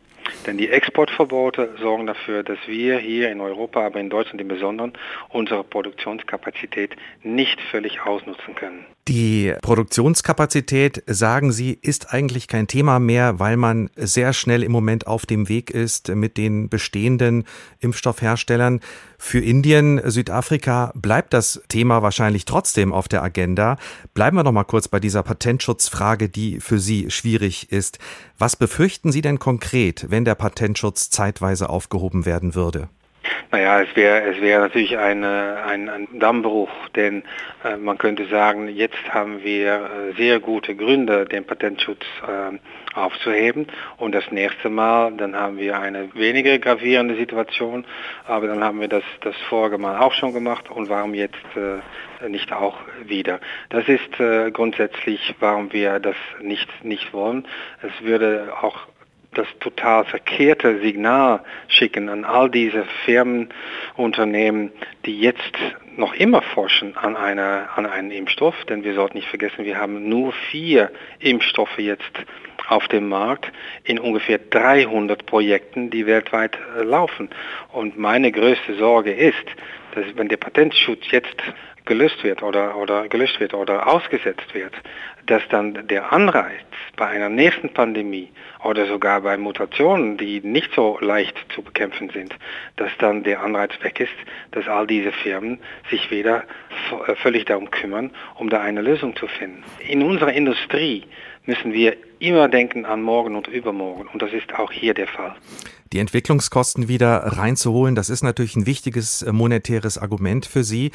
Denn 0.47 0.59
die 0.59 0.69
Exportverbote 0.69 1.75
sorgen 1.81 2.07
dafür, 2.07 2.43
dass 2.43 2.59
wir 2.67 2.99
hier 2.99 3.31
in 3.31 3.41
Europa, 3.41 3.85
aber 3.85 4.01
in 4.01 4.11
Deutschland 4.11 4.41
im 4.41 4.49
Besonderen, 4.49 4.93
unsere 5.29 5.65
Produktionskapazität 5.65 6.97
nicht 7.23 7.61
völlig 7.61 8.03
ausnutzen 8.03 8.55
können. 8.55 8.87
Die 9.07 9.53
Produktionskapazität, 9.61 11.03
sagen 11.07 11.53
Sie, 11.53 11.79
ist 11.83 12.15
eigentlich 12.15 12.49
kein 12.49 12.69
Thema 12.69 12.99
mehr, 12.99 13.39
weil 13.39 13.59
man 13.59 13.91
sehr 13.97 14.33
schnell 14.33 14.63
im 14.63 14.73
Moment 14.73 15.07
auf 15.07 15.27
dem 15.27 15.51
Weg 15.51 15.71
ist 15.71 16.09
mit 16.09 16.39
den 16.39 16.71
bestehenden 16.71 17.45
Impfstoffherstellern. 17.81 18.81
Für 19.19 19.41
Indien, 19.41 20.01
Südafrika 20.11 20.91
bleibt 20.95 21.35
das 21.35 21.61
Thema 21.69 22.01
wahrscheinlich 22.01 22.47
trotzdem 22.47 22.95
auf 22.95 23.07
der 23.07 23.23
Agenda. 23.23 23.77
Bleiben 24.15 24.39
wir 24.39 24.43
noch 24.43 24.53
mal 24.53 24.65
kurz 24.65 24.89
bei 24.89 25.01
dieser 25.01 25.23
Patentschutzfrage, 25.23 26.31
die 26.31 26.61
für 26.61 26.79
Sie 26.79 27.11
schwierig 27.11 27.71
ist. 27.71 27.99
Was 28.39 28.57
befürchten 28.57 29.13
Sie 29.13 29.21
denn 29.21 29.39
konkret, 29.39 30.07
wenn 30.09 30.25
der 30.25 30.35
Patentschutz 30.35 31.11
zeitweise 31.11 31.69
aufgehoben 31.69 32.25
werden 32.25 32.55
würde? 32.55 32.89
Naja, 33.51 33.83
es 33.83 33.95
wäre 33.97 34.23
es 34.23 34.41
wäre 34.41 34.63
natürlich 34.63 34.99
eine, 34.99 35.63
ein, 35.67 35.89
ein 35.89 36.09
Dammbruch, 36.19 36.71
denn 36.95 37.23
äh, 37.65 37.77
man 37.77 37.99
könnte 37.99 38.27
sagen, 38.27 38.69
jetzt 38.69 39.13
haben 39.13 39.43
wir 39.43 39.75
äh, 39.75 40.17
sehr 40.17 40.41
gute 40.41 40.75
Gründe, 40.75 41.25
den 41.27 41.45
Patentschutz 41.45 42.05
äh, 42.27 42.59
aufzuheben 42.95 43.67
und 43.97 44.15
das 44.15 44.31
nächste 44.31 44.69
Mal, 44.71 45.13
dann 45.17 45.35
haben 45.35 45.59
wir 45.59 45.79
eine 45.79 46.15
weniger 46.15 46.59
gravierende 46.59 47.17
Situation, 47.17 47.85
aber 48.27 48.47
dann 48.47 48.63
haben 48.63 48.81
wir 48.81 48.89
das, 48.89 49.05
das 49.21 49.35
vorige 49.49 49.79
Mal 49.79 49.99
auch 49.99 50.13
schon 50.13 50.33
gemacht 50.33 50.71
und 50.71 50.89
warum 50.89 51.15
jetzt 51.15 51.35
äh, 51.57 52.29
nicht 52.29 52.53
auch 52.53 52.79
wieder. 53.05 53.41
Das 53.71 53.89
ist 53.89 54.21
äh, 54.21 54.51
grundsätzlich, 54.51 55.35
warum 55.41 55.73
wir 55.73 55.99
das 55.99 56.17
nicht, 56.41 56.69
nicht 56.85 57.13
wollen. 57.13 57.47
Es 57.83 58.05
würde 58.05 58.53
auch 58.61 58.87
das 59.35 59.47
total 59.61 60.05
verkehrte 60.05 60.81
Signal 60.81 61.41
schicken 61.69 62.09
an 62.09 62.25
all 62.25 62.51
diese 62.51 62.85
Firmen, 63.05 63.49
Unternehmen, 63.97 64.73
die 65.05 65.21
jetzt 65.21 65.59
noch 65.97 66.15
immer 66.15 66.43
forschen 66.43 66.97
an, 66.97 67.17
einer, 67.17 67.69
an 67.77 67.87
einem 67.87 68.11
Impfstoff, 68.11 68.65
denn 68.65 68.85
wir 68.85 68.95
sollten 68.95 69.19
nicht 69.19 69.29
vergessen, 69.29 69.65
wir 69.65 69.79
haben 69.79 70.09
nur 70.09 70.33
vier 70.51 70.91
Impfstoffe 71.21 71.79
jetzt 71.79 72.13
auf 72.69 72.89
dem 72.89 73.09
Markt 73.09 73.53
in 73.85 73.99
ungefähr 73.99 74.39
300 74.39 75.27
Projekten, 75.27 75.91
die 75.91 76.07
weltweit 76.07 76.59
laufen. 76.83 77.29
Und 77.73 77.99
meine 77.99 78.33
größte 78.33 78.75
Sorge 78.77 79.13
ist, 79.13 79.45
dass 79.95 80.05
wenn 80.17 80.29
der 80.29 80.37
Patentschutz 80.37 81.11
jetzt 81.11 81.37
gelöst 81.85 82.25
wird 82.25 82.43
oder, 82.43 82.77
oder 82.77 83.09
gelöscht 83.09 83.41
wird 83.41 83.55
oder 83.55 83.87
ausgesetzt 83.87 84.55
wird, 84.55 84.73
dass 85.27 85.43
dann 85.49 85.87
der 85.89 86.13
Anreiz 86.13 86.65
bei 86.97 87.07
einer 87.07 87.29
nächsten 87.29 87.71
Pandemie 87.71 88.31
oder 88.63 88.87
sogar 88.87 89.21
bei 89.21 89.37
Mutationen, 89.37 90.17
die 90.17 90.41
nicht 90.41 90.73
so 90.75 90.99
leicht 91.01 91.37
zu 91.55 91.63
bekämpfen 91.63 92.11
sind, 92.11 92.35
dass 92.77 92.91
dann 92.99 93.23
der 93.23 93.43
Anreiz 93.43 93.73
weg 93.83 94.01
ist, 94.01 94.13
dass 94.53 94.67
all 94.69 94.87
diese 94.87 95.13
Firmen 95.13 95.59
sich 95.91 96.11
wieder 96.11 96.45
äh, 97.07 97.15
völlig 97.17 97.45
darum 97.47 97.71
kümmern, 97.71 98.11
um 98.37 98.49
da 98.49 98.61
eine 98.61 98.81
Lösung 98.81 99.17
zu 99.17 99.27
finden. 99.27 99.63
In 99.87 100.03
unserer 100.03 100.33
Industrie 100.33 101.05
müssen 101.47 101.73
wir 101.73 101.97
immer 102.19 102.49
denken 102.49 102.87
an 102.87 103.03
morgen 103.03 103.37
und 103.37 103.49
übermorgen 103.49 104.09
und 104.13 104.23
das 104.23 104.33
ist 104.33 104.55
auch 104.55 104.73
hier 104.73 104.95
der 104.95 105.09
Fall 105.09 105.35
die 105.95 106.01
Entwicklungskosten 106.01 106.89
wieder 106.89 107.19
reinzuholen. 107.19 107.95
Das 107.95 108.11
ist 108.11 108.23
natürlich 108.23 108.57
ein 108.57 108.67
wichtiges 108.67 109.23
äh, 109.23 109.33
monetäres 109.33 109.97
Argument 109.97 110.45
für 110.45 110.65
Sie. 110.65 110.91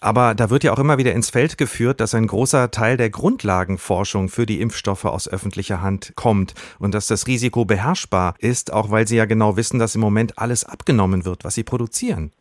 Aber 0.00 0.34
da 0.34 0.50
wird 0.50 0.64
ja 0.64 0.72
auch 0.72 0.78
immer 0.78 0.98
wieder 0.98 1.12
ins 1.12 1.30
Feld 1.30 1.56
geführt, 1.56 2.00
dass 2.00 2.14
ein 2.14 2.26
großer 2.26 2.70
Teil 2.70 2.96
der 2.96 3.10
Grundlagenforschung 3.10 4.28
für 4.28 4.46
die 4.46 4.60
Impfstoffe 4.60 5.04
aus 5.04 5.28
öffentlicher 5.28 5.82
Hand 5.82 6.14
kommt 6.16 6.54
und 6.78 6.94
dass 6.94 7.06
das 7.06 7.26
Risiko 7.26 7.64
beherrschbar 7.64 8.34
ist, 8.38 8.72
auch 8.72 8.90
weil 8.90 9.06
Sie 9.06 9.16
ja 9.16 9.26
genau 9.26 9.56
wissen, 9.56 9.78
dass 9.78 9.94
im 9.94 10.00
Moment 10.00 10.38
alles 10.38 10.64
abgenommen 10.64 11.24
wird, 11.24 11.44
was 11.44 11.54
Sie 11.54 11.64
produzieren. 11.64 12.32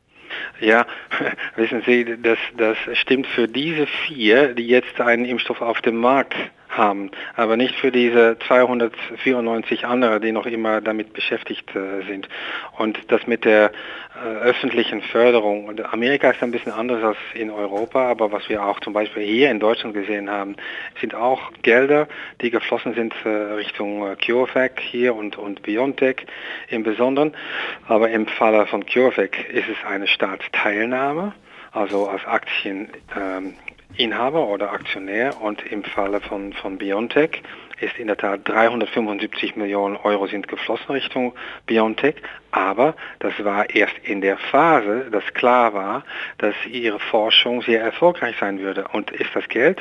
Ja, 0.61 0.87
wissen 1.57 1.83
Sie, 1.85 2.05
das, 2.23 2.39
das 2.57 2.77
stimmt 2.93 3.27
für 3.27 3.47
diese 3.47 3.85
vier, 4.07 4.55
die 4.55 4.67
jetzt 4.67 4.99
einen 4.99 5.25
Impfstoff 5.25 5.61
auf 5.61 5.81
dem 5.81 5.97
Markt 5.97 6.35
haben, 6.69 7.11
aber 7.35 7.57
nicht 7.57 7.75
für 7.75 7.91
diese 7.91 8.37
294 8.47 9.85
andere, 9.85 10.19
die 10.19 10.31
noch 10.31 10.45
immer 10.45 10.81
damit 10.81 11.13
beschäftigt 11.13 11.75
äh, 11.75 12.03
sind. 12.07 12.29
Und 12.77 12.99
das 13.11 13.25
mit 13.27 13.43
der 13.43 13.71
äh, 14.15 14.27
öffentlichen 14.43 15.01
Förderung. 15.01 15.65
Und 15.65 15.93
Amerika 15.93 16.29
ist 16.31 16.43
ein 16.43 16.51
bisschen 16.51 16.71
anders 16.71 17.03
als 17.03 17.17
in 17.33 17.49
Europa, 17.49 18.09
aber 18.09 18.31
was 18.31 18.49
wir 18.49 18.63
auch 18.63 18.79
zum 18.81 18.93
Beispiel 18.93 19.23
hier 19.23 19.49
in 19.49 19.59
Deutschland 19.59 19.93
gesehen 19.93 20.29
haben, 20.29 20.55
sind 20.99 21.15
auch 21.15 21.51
Gelder, 21.61 22.07
die 22.41 22.49
geflossen 22.49 22.93
sind 22.93 23.13
äh, 23.23 23.29
Richtung 23.29 24.05
äh, 24.05 24.15
CureVac 24.15 24.79
hier 24.79 25.15
und, 25.15 25.37
und 25.37 25.61
BioNTech 25.63 26.25
im 26.69 26.83
Besonderen. 26.83 27.33
Aber 27.87 28.09
im 28.09 28.27
Falle 28.27 28.65
von 28.67 28.85
CureVac 28.85 29.49
ist 29.51 29.69
es 29.69 29.87
eine 29.87 30.07
Staatsteilnahme, 30.07 31.33
also 31.71 32.07
als 32.07 32.25
Aktieninhaber 32.25 33.37
ähm, 33.37 33.53
oder 33.97 34.71
Aktionär 34.71 35.41
und 35.41 35.65
im 35.65 35.83
Falle 35.83 36.21
von, 36.21 36.53
von 36.53 36.77
BioNTech 36.77 37.41
ist 37.79 37.97
in 37.97 38.07
der 38.07 38.17
Tat 38.17 38.47
375 38.47 39.55
Millionen 39.55 39.95
Euro 39.97 40.27
sind 40.27 40.47
geflossen 40.47 40.91
Richtung 40.91 41.33
BioNTech, 41.65 42.15
aber 42.51 42.95
das 43.19 43.33
war 43.43 43.69
erst 43.69 43.97
in 44.03 44.21
der 44.21 44.37
Phase, 44.37 45.09
dass 45.11 45.23
klar 45.33 45.73
war, 45.73 46.03
dass 46.37 46.55
ihre 46.69 46.99
Forschung 46.99 47.61
sehr 47.61 47.81
erfolgreich 47.81 48.35
sein 48.39 48.59
würde 48.59 48.85
und 48.91 49.11
ist 49.11 49.33
das 49.33 49.47
Geld 49.47 49.79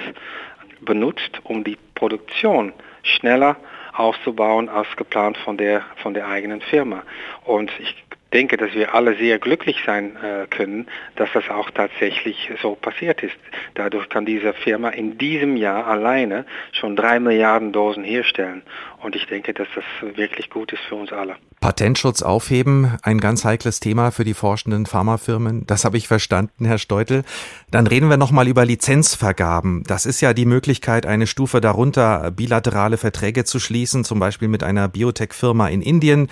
benutzt, 0.80 1.40
um 1.44 1.64
die 1.64 1.76
Produktion 1.94 2.72
schneller 3.02 3.56
auszubauen 3.92 4.68
als 4.68 4.88
geplant 4.96 5.36
von 5.38 5.56
der, 5.56 5.82
von 5.96 6.14
der 6.14 6.28
eigenen 6.28 6.60
Firma. 6.60 7.02
Und 7.44 7.70
ich 7.80 8.07
denke, 8.32 8.56
dass 8.56 8.72
wir 8.74 8.94
alle 8.94 9.16
sehr 9.16 9.38
glücklich 9.38 9.78
sein 9.86 10.16
äh, 10.16 10.46
können, 10.48 10.86
dass 11.16 11.28
das 11.32 11.48
auch 11.48 11.70
tatsächlich 11.70 12.50
so 12.60 12.74
passiert 12.74 13.22
ist. 13.22 13.36
Dadurch 13.74 14.08
kann 14.08 14.26
diese 14.26 14.52
Firma 14.52 14.90
in 14.90 15.16
diesem 15.18 15.56
Jahr 15.56 15.86
alleine 15.86 16.44
schon 16.72 16.96
drei 16.96 17.20
Milliarden 17.20 17.72
Dosen 17.72 18.04
herstellen. 18.04 18.62
Und 19.00 19.14
ich 19.16 19.26
denke, 19.26 19.54
dass 19.54 19.68
das 19.74 20.16
wirklich 20.16 20.50
gut 20.50 20.72
ist 20.72 20.82
für 20.82 20.96
uns 20.96 21.12
alle. 21.12 21.36
Patentschutz 21.60 22.22
aufheben, 22.22 22.96
ein 23.02 23.18
ganz 23.18 23.44
heikles 23.44 23.80
Thema 23.80 24.10
für 24.10 24.24
die 24.24 24.34
forschenden 24.34 24.86
Pharmafirmen. 24.86 25.66
Das 25.66 25.84
habe 25.84 25.96
ich 25.96 26.06
verstanden, 26.06 26.64
Herr 26.64 26.78
Steutel. 26.78 27.24
Dann 27.70 27.86
reden 27.86 28.10
wir 28.10 28.16
nochmal 28.16 28.48
über 28.48 28.64
Lizenzvergaben. 28.64 29.84
Das 29.86 30.06
ist 30.06 30.20
ja 30.20 30.34
die 30.34 30.46
Möglichkeit, 30.46 31.06
eine 31.06 31.26
Stufe 31.26 31.60
darunter 31.60 32.30
bilaterale 32.30 32.96
Verträge 32.96 33.44
zu 33.44 33.58
schließen, 33.58 34.04
zum 34.04 34.18
Beispiel 34.20 34.48
mit 34.48 34.62
einer 34.62 34.88
Biotech-Firma 34.88 35.68
in 35.68 35.82
Indien. 35.82 36.28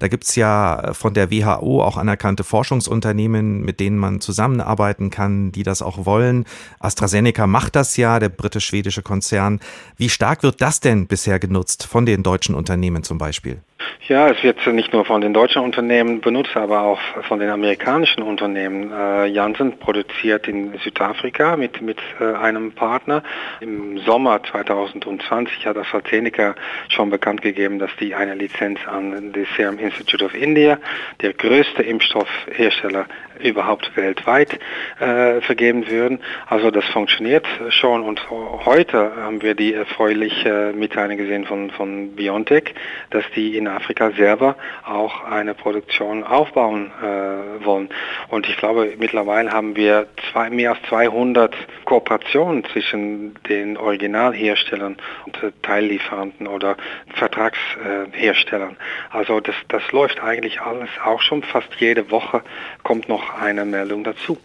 Da 0.00 0.08
gibt's 0.08 0.34
ja 0.34 0.92
von 0.94 1.14
der 1.14 1.30
WHO 1.30 1.82
auch 1.82 1.98
anerkannte 1.98 2.42
Forschungsunternehmen, 2.42 3.60
mit 3.60 3.80
denen 3.80 3.98
man 3.98 4.20
zusammenarbeiten 4.20 5.10
kann, 5.10 5.52
die 5.52 5.62
das 5.62 5.82
auch 5.82 6.06
wollen. 6.06 6.46
AstraZeneca 6.80 7.46
macht 7.46 7.76
das 7.76 7.96
ja, 7.98 8.18
der 8.18 8.30
britisch-schwedische 8.30 9.02
Konzern. 9.02 9.60
Wie 9.96 10.08
stark 10.08 10.42
wird 10.42 10.62
das 10.62 10.80
denn 10.80 11.06
bisher 11.06 11.38
genutzt 11.38 11.84
von 11.84 12.06
den 12.06 12.22
deutschen 12.22 12.54
Unternehmen 12.54 13.04
zum 13.04 13.18
Beispiel? 13.18 13.60
Ja, 14.08 14.28
es 14.28 14.42
wird 14.42 14.66
nicht 14.66 14.92
nur 14.92 15.04
von 15.04 15.20
den 15.20 15.32
deutschen 15.32 15.62
Unternehmen 15.62 16.20
benutzt, 16.20 16.56
aber 16.56 16.82
auch 16.82 17.00
von 17.28 17.38
den 17.38 17.48
amerikanischen 17.48 18.22
Unternehmen. 18.22 18.92
Äh, 18.92 19.26
Janssen 19.26 19.78
produziert 19.78 20.48
in 20.48 20.76
Südafrika 20.82 21.56
mit, 21.56 21.80
mit 21.80 21.98
äh, 22.20 22.34
einem 22.34 22.72
Partner. 22.72 23.22
Im 23.60 23.98
Sommer 23.98 24.42
2020 24.42 25.66
hat 25.66 25.76
AstraZeneca 25.76 26.54
schon 26.88 27.10
bekannt 27.10 27.42
gegeben, 27.42 27.78
dass 27.78 27.90
die 28.00 28.14
eine 28.14 28.34
Lizenz 28.34 28.80
an 28.86 29.32
das 29.32 29.46
Serum 29.56 29.78
Institute 29.78 30.24
of 30.24 30.34
India, 30.34 30.78
der 31.20 31.32
größte 31.32 31.82
Impfstoffhersteller 31.82 33.06
überhaupt 33.42 33.96
weltweit, 33.96 34.58
äh, 34.98 35.40
vergeben 35.40 35.88
würden. 35.88 36.20
Also 36.46 36.70
das 36.70 36.84
funktioniert 36.86 37.46
schon 37.70 38.02
und 38.02 38.20
heute 38.30 39.12
haben 39.16 39.42
wir 39.42 39.54
die 39.54 39.74
erfreuliche 39.74 40.72
Mitteilung 40.74 41.16
gesehen 41.16 41.44
von, 41.46 41.70
von 41.70 42.14
BioNTech, 42.14 42.74
dass 43.10 43.24
die 43.34 43.56
in 43.56 43.68
Afrika 43.72 44.10
selber 44.12 44.56
auch 44.84 45.24
eine 45.24 45.54
Produktion 45.54 46.24
aufbauen 46.24 46.90
äh, 47.02 47.64
wollen. 47.64 47.88
Und 48.28 48.48
ich 48.48 48.56
glaube, 48.56 48.94
mittlerweile 48.98 49.50
haben 49.50 49.76
wir 49.76 50.06
zwei, 50.30 50.50
mehr 50.50 50.70
als 50.70 50.82
200 50.88 51.54
Kooperationen 51.84 52.64
zwischen 52.72 53.34
den 53.48 53.76
Originalherstellern 53.76 54.96
und 55.26 55.42
äh, 55.42 55.52
Teillieferanten 55.62 56.46
oder 56.46 56.76
Vertragsherstellern. 57.14 58.76
also 59.10 59.40
das, 59.40 59.54
das 59.68 59.82
läuft 59.92 60.20
eigentlich 60.20 60.60
alles 60.60 60.90
auch 61.04 61.20
schon. 61.20 61.42
Fast 61.42 61.68
jede 61.78 62.10
Woche 62.10 62.42
kommt 62.82 63.08
noch 63.08 63.40
eine 63.40 63.64
Meldung 63.64 64.04
dazu. 64.04 64.38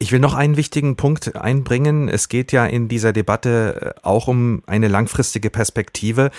Ich 0.00 0.12
will 0.12 0.20
noch 0.20 0.34
einen 0.34 0.56
wichtigen 0.56 0.94
Punkt 0.94 1.34
einbringen. 1.34 2.08
Es 2.08 2.28
geht 2.28 2.52
ja 2.52 2.64
in 2.64 2.86
dieser 2.88 3.12
Debatte 3.12 3.94
äh, 3.96 4.06
auch 4.06 4.28
um 4.28 4.62
eine 4.66 4.86
langfristige 4.88 5.50
Perspektive 5.50 6.30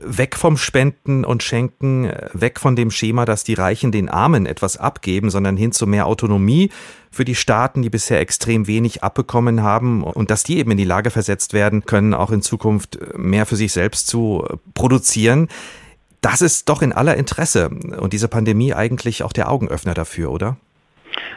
weg 0.00 0.36
vom 0.36 0.56
Spenden 0.56 1.24
und 1.24 1.42
Schenken, 1.42 2.10
weg 2.32 2.60
von 2.60 2.76
dem 2.76 2.90
Schema, 2.90 3.24
dass 3.24 3.44
die 3.44 3.54
Reichen 3.54 3.92
den 3.92 4.08
Armen 4.08 4.46
etwas 4.46 4.76
abgeben, 4.76 5.30
sondern 5.30 5.56
hin 5.56 5.72
zu 5.72 5.86
mehr 5.86 6.06
Autonomie 6.06 6.70
für 7.10 7.24
die 7.24 7.34
Staaten, 7.34 7.82
die 7.82 7.90
bisher 7.90 8.20
extrem 8.20 8.66
wenig 8.66 9.02
abbekommen 9.02 9.62
haben 9.62 10.02
und 10.02 10.30
dass 10.30 10.44
die 10.44 10.58
eben 10.58 10.70
in 10.70 10.78
die 10.78 10.84
Lage 10.84 11.10
versetzt 11.10 11.52
werden 11.52 11.84
können, 11.84 12.14
auch 12.14 12.30
in 12.30 12.42
Zukunft 12.42 12.98
mehr 13.16 13.46
für 13.46 13.56
sich 13.56 13.72
selbst 13.72 14.06
zu 14.06 14.46
produzieren. 14.74 15.48
Das 16.20 16.40
ist 16.40 16.68
doch 16.68 16.82
in 16.82 16.92
aller 16.92 17.16
Interesse 17.16 17.68
und 17.68 18.12
diese 18.12 18.28
Pandemie 18.28 18.72
eigentlich 18.72 19.22
auch 19.22 19.32
der 19.32 19.50
Augenöffner 19.50 19.94
dafür, 19.94 20.30
oder? 20.30 20.56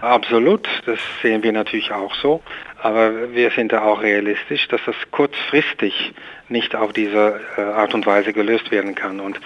Absolut, 0.05 0.67
das 0.85 0.99
sehen 1.23 1.41
wir 1.41 1.51
natürlich 1.51 1.91
auch 1.91 2.13
so. 2.15 2.43
Aber 2.79 3.33
wir 3.33 3.49
sind 3.49 3.71
da 3.71 3.81
auch 3.81 4.03
realistisch, 4.03 4.67
dass 4.67 4.79
das 4.85 4.95
kurzfristig 5.09 6.13
nicht 6.47 6.75
auf 6.75 6.93
diese 6.93 7.39
äh, 7.57 7.61
Art 7.61 7.95
und 7.95 8.05
Weise 8.05 8.31
gelöst 8.31 8.69
werden 8.69 8.93
kann. 8.93 9.19
Und 9.19 9.39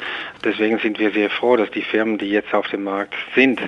deswegen 0.44 0.78
sind 0.80 1.00
wir 1.00 1.12
sehr 1.12 1.30
froh, 1.30 1.56
dass 1.56 1.72
die 1.72 1.82
Firmen, 1.82 2.18
die 2.18 2.30
jetzt 2.30 2.54
auf 2.54 2.68
dem 2.68 2.84
Markt 2.84 3.16
sind, 3.36 3.62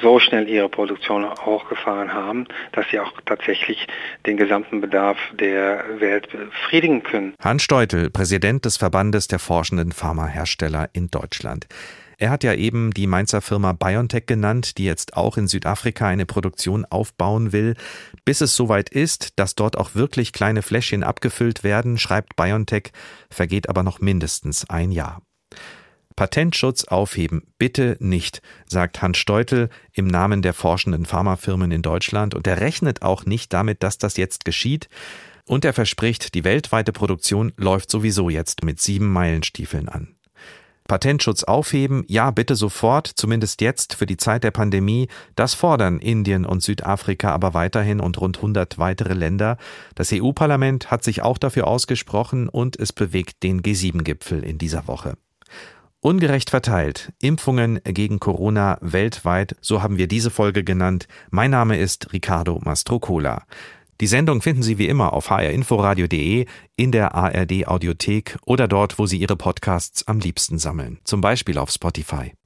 so 0.00 0.20
schnell 0.20 0.48
ihre 0.48 0.68
Produktion 0.68 1.28
hochgefahren 1.28 2.12
haben, 2.12 2.46
dass 2.70 2.88
sie 2.92 3.00
auch 3.00 3.12
tatsächlich 3.24 3.84
den 4.26 4.36
gesamten 4.36 4.80
Bedarf 4.80 5.18
der 5.32 5.84
Welt 5.98 6.28
befriedigen 6.30 7.02
können. 7.02 7.34
Hans 7.42 7.64
Steutel, 7.64 8.08
Präsident 8.10 8.64
des 8.64 8.76
Verbandes 8.76 9.26
der 9.26 9.40
forschenden 9.40 9.90
Pharmahersteller 9.90 10.90
in 10.92 11.08
Deutschland. 11.10 11.66
Er 12.18 12.30
hat 12.30 12.44
ja 12.44 12.54
eben 12.54 12.94
die 12.94 13.06
Mainzer 13.06 13.42
Firma 13.42 13.72
BioNTech 13.72 14.24
genannt, 14.26 14.78
die 14.78 14.84
jetzt 14.84 15.16
auch 15.16 15.36
in 15.36 15.48
Südafrika 15.48 16.08
eine 16.08 16.24
Produktion 16.24 16.86
aufbauen 16.86 17.52
will. 17.52 17.74
Bis 18.24 18.40
es 18.40 18.56
soweit 18.56 18.88
ist, 18.88 19.38
dass 19.38 19.54
dort 19.54 19.76
auch 19.76 19.94
wirklich 19.94 20.32
kleine 20.32 20.62
Fläschchen 20.62 21.02
abgefüllt 21.02 21.62
werden, 21.62 21.98
schreibt 21.98 22.34
BioNTech, 22.36 22.92
vergeht 23.30 23.68
aber 23.68 23.82
noch 23.82 24.00
mindestens 24.00 24.68
ein 24.70 24.92
Jahr. 24.92 25.20
Patentschutz 26.16 26.84
aufheben, 26.84 27.42
bitte 27.58 27.98
nicht, 28.00 28.40
sagt 28.66 29.02
Hans 29.02 29.18
Steutel 29.18 29.68
im 29.92 30.06
Namen 30.06 30.40
der 30.40 30.54
forschenden 30.54 31.04
Pharmafirmen 31.04 31.70
in 31.70 31.82
Deutschland 31.82 32.34
und 32.34 32.46
er 32.46 32.62
rechnet 32.62 33.02
auch 33.02 33.26
nicht 33.26 33.52
damit, 33.52 33.82
dass 33.82 33.98
das 33.98 34.16
jetzt 34.16 34.46
geschieht. 34.46 34.88
Und 35.44 35.66
er 35.66 35.74
verspricht, 35.74 36.34
die 36.34 36.42
weltweite 36.42 36.92
Produktion 36.92 37.52
läuft 37.58 37.90
sowieso 37.90 38.30
jetzt 38.30 38.64
mit 38.64 38.80
sieben 38.80 39.12
Meilenstiefeln 39.12 39.90
an. 39.90 40.15
Patentschutz 40.86 41.44
aufheben, 41.44 42.04
ja 42.08 42.30
bitte 42.30 42.54
sofort, 42.54 43.06
zumindest 43.06 43.60
jetzt 43.60 43.94
für 43.94 44.06
die 44.06 44.16
Zeit 44.16 44.44
der 44.44 44.50
Pandemie, 44.50 45.08
das 45.34 45.54
fordern 45.54 45.98
Indien 45.98 46.44
und 46.44 46.62
Südafrika 46.62 47.30
aber 47.30 47.54
weiterhin 47.54 48.00
und 48.00 48.20
rund 48.20 48.38
100 48.38 48.78
weitere 48.78 49.14
Länder. 49.14 49.56
Das 49.94 50.12
EU-Parlament 50.12 50.90
hat 50.90 51.04
sich 51.04 51.22
auch 51.22 51.38
dafür 51.38 51.66
ausgesprochen 51.66 52.48
und 52.48 52.78
es 52.78 52.92
bewegt 52.92 53.42
den 53.42 53.62
G7-Gipfel 53.62 54.44
in 54.44 54.58
dieser 54.58 54.86
Woche. 54.88 55.16
Ungerecht 56.00 56.50
verteilt. 56.50 57.12
Impfungen 57.20 57.80
gegen 57.82 58.20
Corona 58.20 58.78
weltweit, 58.80 59.56
so 59.60 59.82
haben 59.82 59.98
wir 59.98 60.06
diese 60.06 60.30
Folge 60.30 60.62
genannt. 60.62 61.08
Mein 61.30 61.50
Name 61.50 61.78
ist 61.78 62.12
Ricardo 62.12 62.60
Mastrocola. 62.62 63.42
Die 64.00 64.06
Sendung 64.06 64.42
finden 64.42 64.62
Sie 64.62 64.78
wie 64.78 64.88
immer 64.88 65.14
auf 65.14 65.30
hrinforadio.de, 65.30 66.46
in 66.76 66.92
der 66.92 67.14
ARD 67.14 67.66
Audiothek 67.66 68.36
oder 68.44 68.68
dort, 68.68 68.98
wo 68.98 69.06
Sie 69.06 69.16
Ihre 69.16 69.36
Podcasts 69.36 70.06
am 70.06 70.18
liebsten 70.18 70.58
sammeln, 70.58 70.98
zum 71.04 71.20
Beispiel 71.20 71.56
auf 71.56 71.70
Spotify. 71.70 72.36